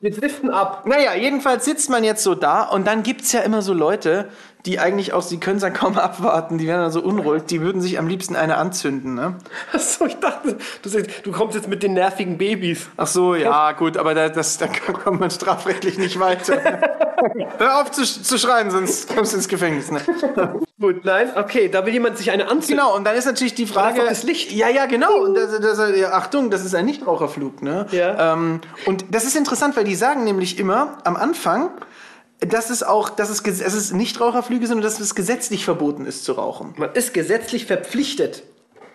[0.00, 0.86] Wir driften ab.
[0.86, 4.28] Naja, jedenfalls sitzt man jetzt so da und dann gibt's ja immer so Leute,
[4.66, 7.60] die eigentlich auch, sie können es ja kaum abwarten, die werden dann so unruhig, die
[7.60, 9.36] würden sich am liebsten eine anzünden, ne?
[9.72, 12.88] Achso, ich dachte, du, sagst, du kommst jetzt mit den nervigen Babys.
[12.96, 16.60] Ach so, ja, gut, aber da, das, da kommt man strafrechtlich nicht weiter.
[17.58, 19.90] Hör auf zu, zu schreien, sonst kommst du ins Gefängnis.
[19.90, 20.00] Ne?
[20.80, 22.76] Gut, nein, okay, da will jemand sich eine anziehen.
[22.76, 24.00] Genau, und dann ist natürlich die Frage.
[24.04, 24.52] das Licht.
[24.52, 25.22] Ja, ja, genau.
[25.22, 27.62] Und das, das, ja, Achtung, das ist ein Nichtraucherflug.
[27.62, 27.86] Ne?
[27.92, 28.34] Ja.
[28.34, 31.70] Ähm, und das ist interessant, weil die sagen nämlich immer am Anfang,
[32.40, 36.04] dass es auch, dass es, ges- es ist Nichtraucherflüge sind und dass es gesetzlich verboten
[36.06, 36.74] ist zu rauchen.
[36.76, 38.42] Man ist gesetzlich verpflichtet.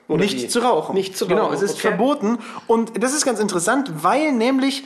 [0.07, 0.47] Oder nicht wie?
[0.47, 0.95] zu rauchen.
[0.95, 1.81] Nicht zu Genau, rauchen, es ist okay.
[1.89, 2.39] verboten.
[2.65, 4.83] Und das ist ganz interessant, weil nämlich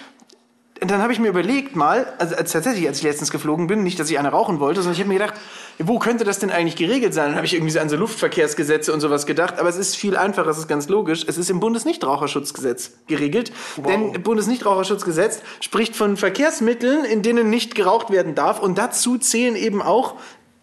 [0.90, 4.00] dann habe ich mir überlegt mal, also als, tatsächlich, als ich letztens geflogen bin, nicht,
[4.00, 5.36] dass ich eine rauchen wollte, sondern ich habe mir gedacht,
[5.80, 7.28] wo könnte das denn eigentlich geregelt sein?
[7.28, 10.18] Dann habe ich irgendwie so an so Luftverkehrsgesetze und sowas gedacht, aber es ist viel
[10.18, 11.26] einfacher, es ist ganz logisch.
[11.28, 13.52] Es ist im Bundesnichtraucherschutzgesetz geregelt.
[13.88, 19.82] Denn Bundesnichtraucherschutzgesetz spricht von Verkehrsmitteln, in denen nicht geraucht werden darf und dazu zählen eben
[19.82, 20.16] auch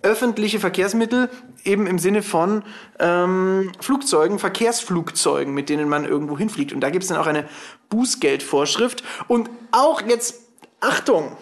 [0.02, 1.28] öffentliche Verkehrsmittel
[1.64, 2.62] eben im Sinne von
[2.98, 6.72] ähm, Flugzeugen, Verkehrsflugzeugen, mit denen man irgendwo hinfliegt.
[6.72, 7.46] Und da gibt es dann auch eine
[7.90, 9.02] Bußgeldvorschrift.
[9.28, 10.40] Und auch jetzt,
[10.80, 11.36] Achtung,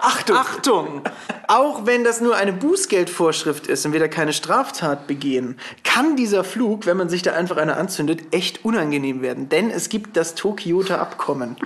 [0.00, 1.02] Achtung, Achtung,
[1.48, 6.44] auch wenn das nur eine Bußgeldvorschrift ist und wir da keine Straftat begehen, kann dieser
[6.44, 9.48] Flug, wenn man sich da einfach eine anzündet, echt unangenehm werden.
[9.48, 11.56] Denn es gibt das Tokioter Abkommen.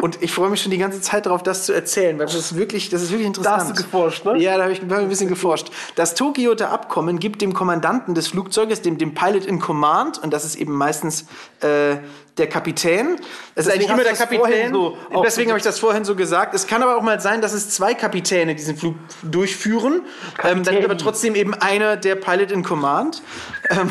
[0.00, 2.56] Und ich freue mich schon die ganze Zeit darauf, das zu erzählen, weil das ist
[2.56, 3.62] wirklich, das ist wirklich interessant.
[3.62, 4.38] hast du geforscht, ne?
[4.38, 5.70] Ja, da habe ich, da ein bisschen geforscht.
[5.94, 10.44] Das Tokioter Abkommen gibt dem Kommandanten des Flugzeuges, dem, dem Pilot in Command, und das
[10.44, 11.26] ist eben meistens
[11.60, 11.96] äh,
[12.38, 13.16] der Kapitän.
[13.54, 14.72] Es ist eigentlich immer der Kapitän.
[14.72, 16.54] so Deswegen habe ich das vorhin so gesagt.
[16.54, 20.02] Es kann aber auch mal sein, dass es zwei Kapitäne diesen Flug durchführen.
[20.42, 23.22] Ähm, dann aber trotzdem eben einer der Pilot in Command.
[23.70, 23.90] Ähm,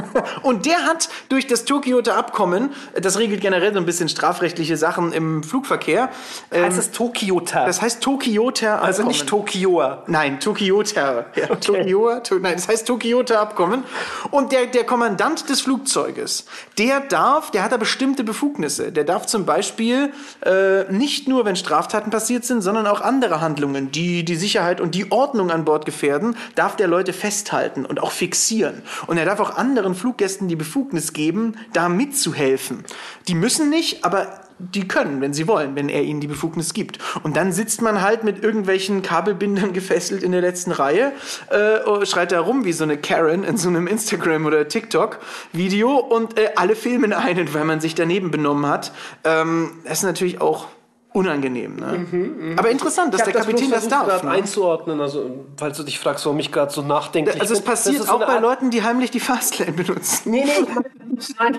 [0.42, 5.12] und der hat durch das Tokioter Abkommen, das regelt generell so ein bisschen strafrechtliche Sachen
[5.12, 6.10] im Flugverkehr.
[6.50, 7.66] Ähm, Heißt es Tokioter?
[7.66, 8.86] das heißt Tokioter Abkommen.
[8.86, 10.04] also nicht Tokioa.
[10.06, 11.26] Nein, Tokioter.
[11.34, 13.84] Ja, Tokioa, to, nein, das heißt Tokioter Abkommen.
[14.30, 16.44] Und der, der Kommandant des Flugzeuges,
[16.78, 18.92] der darf, der hat da bestimmte Befugnisse.
[18.92, 20.12] Der darf zum Beispiel
[20.44, 24.94] äh, nicht nur, wenn Straftaten passiert sind, sondern auch andere Handlungen, die die Sicherheit und
[24.94, 28.82] die Ordnung an Bord gefährden, darf der Leute festhalten und auch fixieren.
[29.06, 32.84] Und er darf auch anderen Fluggästen die Befugnis geben, da mitzuhelfen.
[33.26, 37.00] Die müssen nicht, aber die können, wenn sie wollen, wenn er ihnen die Befugnis gibt.
[37.24, 41.12] Und dann sitzt man halt mit irgendwelchen Kabelbindern gefesselt in der letzten Reihe,
[41.50, 46.38] äh, schreit da rum wie so eine Karen in so einem Instagram- oder TikTok-Video und
[46.38, 48.92] äh, alle filmen einen, weil man sich daneben benommen hat.
[49.24, 50.68] Ähm, das ist natürlich auch
[51.12, 51.76] unangenehm.
[51.76, 52.54] Ne?
[52.56, 54.22] Aber interessant, dass Ich der Kapitän das darf.
[54.22, 54.30] Ne?
[54.30, 57.38] einzuordnen, also falls du dich fragst, warum ich gerade so nachdenke.
[57.40, 60.30] Also es passiert auch bei Leuten, die heimlich die Fastlane benutzen.
[60.30, 60.66] Nee, nee,
[61.18, 61.58] ich meine,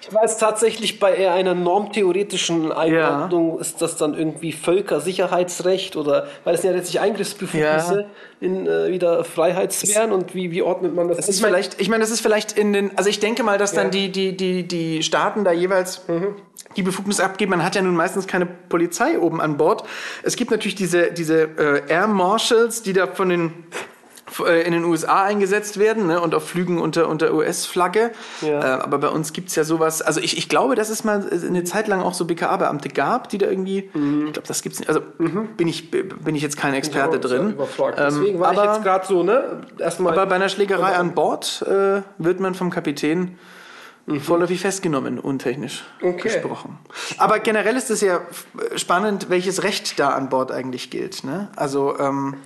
[0.00, 6.54] ich weiß tatsächlich, bei eher einer normtheoretischen Einordnung ist das dann irgendwie Völkersicherheitsrecht oder, weil
[6.54, 8.06] es ja letztlich Eingriffsbefugnisse Ja.
[8.40, 11.16] in äh, wieder Freiheitssphären und wie, wie ordnet man das?
[11.18, 13.72] Das ist vielleicht, ich meine, das ist vielleicht in den, also ich denke mal, dass
[13.72, 13.90] dann Ja.
[13.90, 16.02] die, die, die, die Staaten da jeweils
[16.76, 17.50] die Befugnis abgeben.
[17.52, 19.84] Man hat ja nun meistens keine Polizei oben an Bord.
[20.22, 23.52] Es gibt natürlich diese, diese äh, Air Marshals, die da von den
[24.64, 28.10] in den USA eingesetzt werden ne, und auf Flügen unter, unter US-Flagge.
[28.42, 28.78] Ja.
[28.78, 31.64] Äh, aber bei uns gibt's ja sowas, also ich, ich glaube, dass es mal eine
[31.64, 33.90] Zeit lang auch so BKA-Beamte gab, die da irgendwie,
[34.26, 37.52] ich glaube, das gibt's nicht, also bin, ich, bin ich jetzt kein Experte drin.
[37.52, 37.98] Überfragt.
[37.98, 39.60] Ähm, Deswegen war aber, ich jetzt gerade so, ne?
[39.78, 40.12] Erstmal.
[40.12, 43.38] aber bei einer Schlägerei an Bord äh, wird man vom Kapitän
[44.20, 46.22] vorläufig festgenommen, untechnisch Okay.
[46.22, 46.78] gesprochen.
[47.18, 48.20] Aber generell ist es ja
[48.76, 51.24] spannend, welches Recht da an Bord eigentlich gilt.
[51.24, 51.48] Ne?
[51.56, 52.36] Also ähm,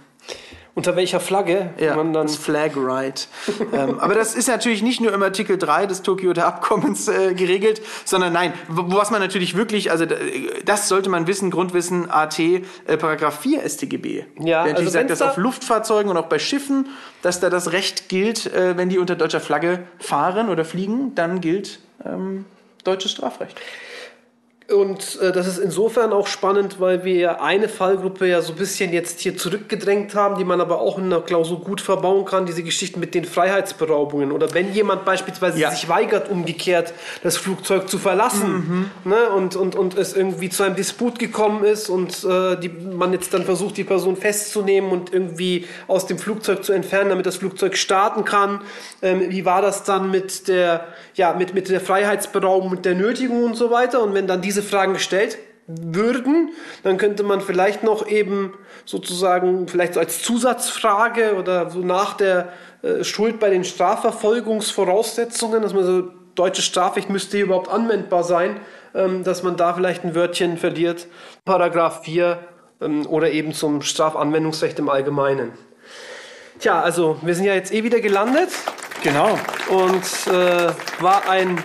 [0.75, 2.27] unter welcher Flagge ja, man dann.
[2.27, 3.29] das Flag Right.
[3.73, 7.83] ähm, aber das ist natürlich nicht nur im Artikel 3 des Tokioter Abkommens äh, geregelt,
[8.05, 10.07] sondern nein, was man natürlich wirklich, also
[10.65, 12.63] das sollte man wissen, Grundwissen AT, äh,
[12.99, 14.25] Paragraph 4 StGB.
[14.41, 16.89] Ja, Der also sagt, dass da- auf Luftfahrzeugen und auch bei Schiffen,
[17.23, 21.41] dass da das Recht gilt, äh, wenn die unter deutscher Flagge fahren oder fliegen, dann
[21.41, 22.45] gilt ähm,
[22.85, 23.61] deutsches Strafrecht.
[24.73, 28.59] Und äh, das ist insofern auch spannend, weil wir ja eine Fallgruppe ja so ein
[28.59, 32.47] bisschen jetzt hier zurückgedrängt haben, die man aber auch in der Klausur gut verbauen kann,
[32.47, 34.33] diese Geschichten mit den Freiheitsberaubungen.
[34.33, 35.71] Oder wenn jemand beispielsweise Ja.
[35.71, 40.77] sich weigert, umgekehrt das Flugzeug zu verlassen ne, und, und, und es irgendwie zu einem
[40.77, 45.67] Disput gekommen ist und äh, die, man jetzt dann versucht, die Person festzunehmen und irgendwie
[45.89, 48.61] aus dem Flugzeug zu entfernen, damit das Flugzeug starten kann.
[49.03, 53.45] Ähm, wie war das dann mit der, ja, mit, mit der Freiheitsberaubung, mit der Nötigung
[53.45, 54.03] und so weiter?
[54.03, 56.51] Und wenn dann diese Fragen gestellt würden,
[56.83, 62.53] dann könnte man vielleicht noch eben sozusagen vielleicht so als Zusatzfrage oder so nach der
[62.83, 68.61] äh, Schuld bei den Strafverfolgungsvoraussetzungen, dass man so deutsches Strafrecht müsste hier überhaupt anwendbar sein,
[68.95, 71.07] ähm, dass man da vielleicht ein Wörtchen verliert.
[71.45, 72.39] Paragraph 4
[72.81, 75.53] ähm, oder eben zum Strafanwendungsrecht im Allgemeinen.
[76.59, 78.51] Tja, also wir sind ja jetzt eh wieder gelandet
[79.03, 79.39] Genau.
[79.69, 81.63] und äh, war ein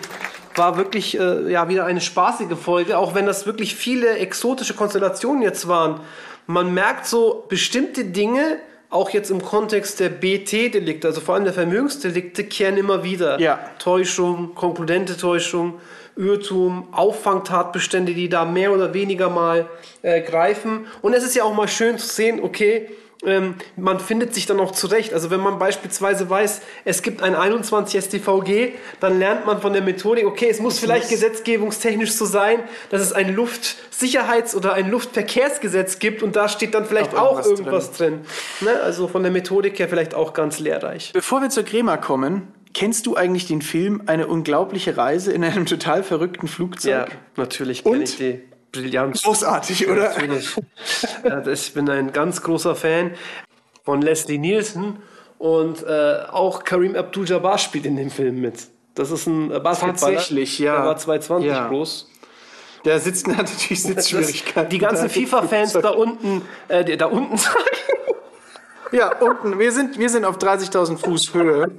[0.57, 5.41] war wirklich äh, ja wieder eine spaßige Folge, auch wenn das wirklich viele exotische Konstellationen
[5.41, 5.99] jetzt waren.
[6.47, 11.53] Man merkt so bestimmte Dinge, auch jetzt im Kontext der BT-Delikte, also vor allem der
[11.53, 13.39] Vermögensdelikte, kehren immer wieder.
[13.39, 13.59] Ja.
[13.79, 15.79] Täuschung, konkludente Täuschung,
[16.15, 19.67] Irrtum, Auffangtatbestände, die da mehr oder weniger mal
[20.01, 20.87] äh, greifen.
[21.01, 22.89] Und es ist ja auch mal schön zu sehen, okay,
[23.23, 25.13] ähm, man findet sich dann auch zurecht.
[25.13, 29.82] Also wenn man beispielsweise weiß, es gibt ein 21 StVG, dann lernt man von der
[29.82, 35.99] Methodik, okay, es muss vielleicht gesetzgebungstechnisch so sein, dass es ein Luftsicherheits- oder ein Luftverkehrsgesetz
[35.99, 38.21] gibt und da steht dann vielleicht Auch auch irgendwas irgendwas drin.
[38.62, 38.80] Ne?
[38.82, 41.12] Also von der Methodik her vielleicht auch ganz lehrreich.
[41.13, 45.65] Bevor wir zur Crema kommen, kennst du eigentlich den Film Eine unglaubliche Reise in einem
[45.65, 47.08] total verrückten Flugzeug?
[47.36, 48.41] natürlich kenne ich die.
[48.75, 49.21] Brillant.
[49.23, 50.09] Großartig, oder?
[50.09, 50.55] Natürlich.
[51.51, 53.11] ich bin ein ganz großer Fan
[53.83, 54.97] von Leslie Nielsen
[55.38, 58.67] und äh, auch Karim Abdul-Jabbar spielt in dem Film mit.
[58.95, 60.15] Das ist ein äh, Basketballer.
[60.15, 60.76] Tatsächlich, ja.
[60.78, 61.67] Der war 220 Ja.
[61.67, 62.09] groß.
[62.86, 64.69] Der sitzt hat natürlich Sitzschwierigkeiten.
[64.69, 67.57] die ganzen FIFA-Fans da unten, äh, da unten sagen,
[68.91, 69.59] Ja, unten.
[69.59, 71.71] Wir sind, wir sind auf 30.000 Fuß Höhe.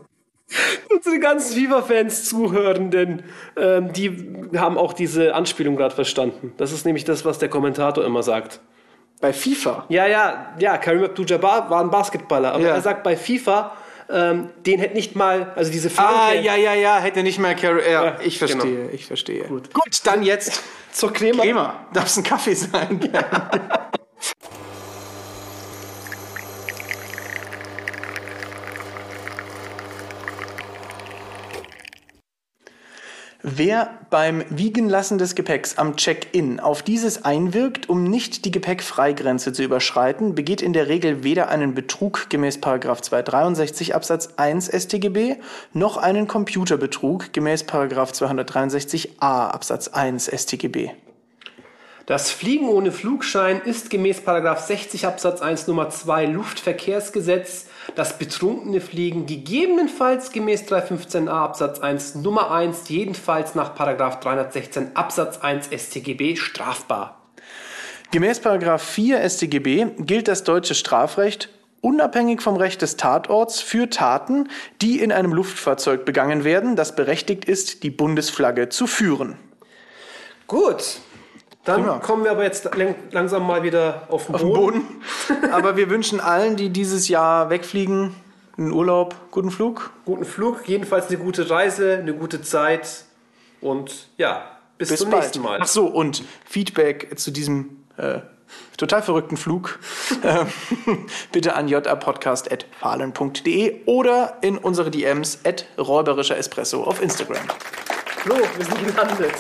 [0.95, 3.23] Unsere ganzen FIFA-Fans Zuhörenden,
[3.57, 6.53] ähm, die haben auch diese Anspielung gerade verstanden.
[6.57, 8.61] Das ist nämlich das, was der Kommentator immer sagt.
[9.21, 9.87] Bei FIFA.
[9.89, 12.75] Ja, ja, ja, Karim Abdul-Jabbar war ein Basketballer, aber Ja.
[12.75, 13.73] er sagt bei FIFA,
[14.09, 17.55] ähm, den hätte nicht mal, also diese Ah, Flanke ja, ja, ja, hätte nicht mehr
[17.55, 17.83] Carry.
[17.91, 19.45] Ja, Ja, ich verstehe, ich verstehe.
[19.45, 19.73] Gut.
[19.75, 21.43] Gut, dann jetzt zur Crema.
[21.43, 21.87] Crema.
[21.93, 23.01] Darf es ein Kaffee sein?
[33.49, 39.63] Wer beim Wiegenlassen des Gepäcks am Check-in auf dieses einwirkt, um nicht die Gepäckfreigrenze zu
[39.63, 45.37] überschreiten, begeht in der Regel weder einen Betrug gemäß 263 Absatz 1 StGB
[45.73, 50.91] noch einen Computerbetrug gemäß 263a Absatz 1 StGB.
[52.07, 57.67] Das Fliegen ohne Flugschein ist gemäß 60 Absatz 1 Nummer 2 Luftverkehrsgesetz.
[57.97, 65.71] Das betrunkene Fliegen gegebenenfalls gemäß 315a Absatz 1 Nummer 1 jedenfalls nach 316 Absatz 1
[65.77, 67.21] StGB strafbar.
[68.13, 68.41] Gemäß
[68.79, 71.49] 4 StGB gilt das deutsche Strafrecht
[71.81, 74.49] unabhängig vom Recht des Tatorts für Taten,
[74.81, 79.37] die in einem Luftfahrzeug begangen werden, das berechtigt ist, die Bundesflagge zu führen.
[80.47, 81.01] Gut.
[81.67, 81.99] Dann Prima.
[81.99, 84.83] kommen wir aber jetzt lang- langsam mal wieder auf den Auf Boden.
[85.29, 85.53] Boden.
[85.53, 88.15] Aber wir wünschen allen, die dieses Jahr wegfliegen,
[88.57, 89.91] einen Urlaub, guten Flug.
[90.07, 93.05] Guten Flug, jedenfalls eine gute Reise, eine gute Zeit
[93.61, 94.45] und ja,
[94.79, 95.25] bis, Bis zum bald.
[95.25, 95.59] nächsten Mal.
[95.61, 98.21] Ach so, und Feedback zu diesem äh,
[98.77, 99.79] total verrückten Flug
[100.23, 100.47] ähm,
[101.33, 107.43] bitte an japodcast.fahlen.de oder in unsere DMs at räuberischer Espresso auf Instagram.
[108.23, 109.35] Flo, wir sind gelandet.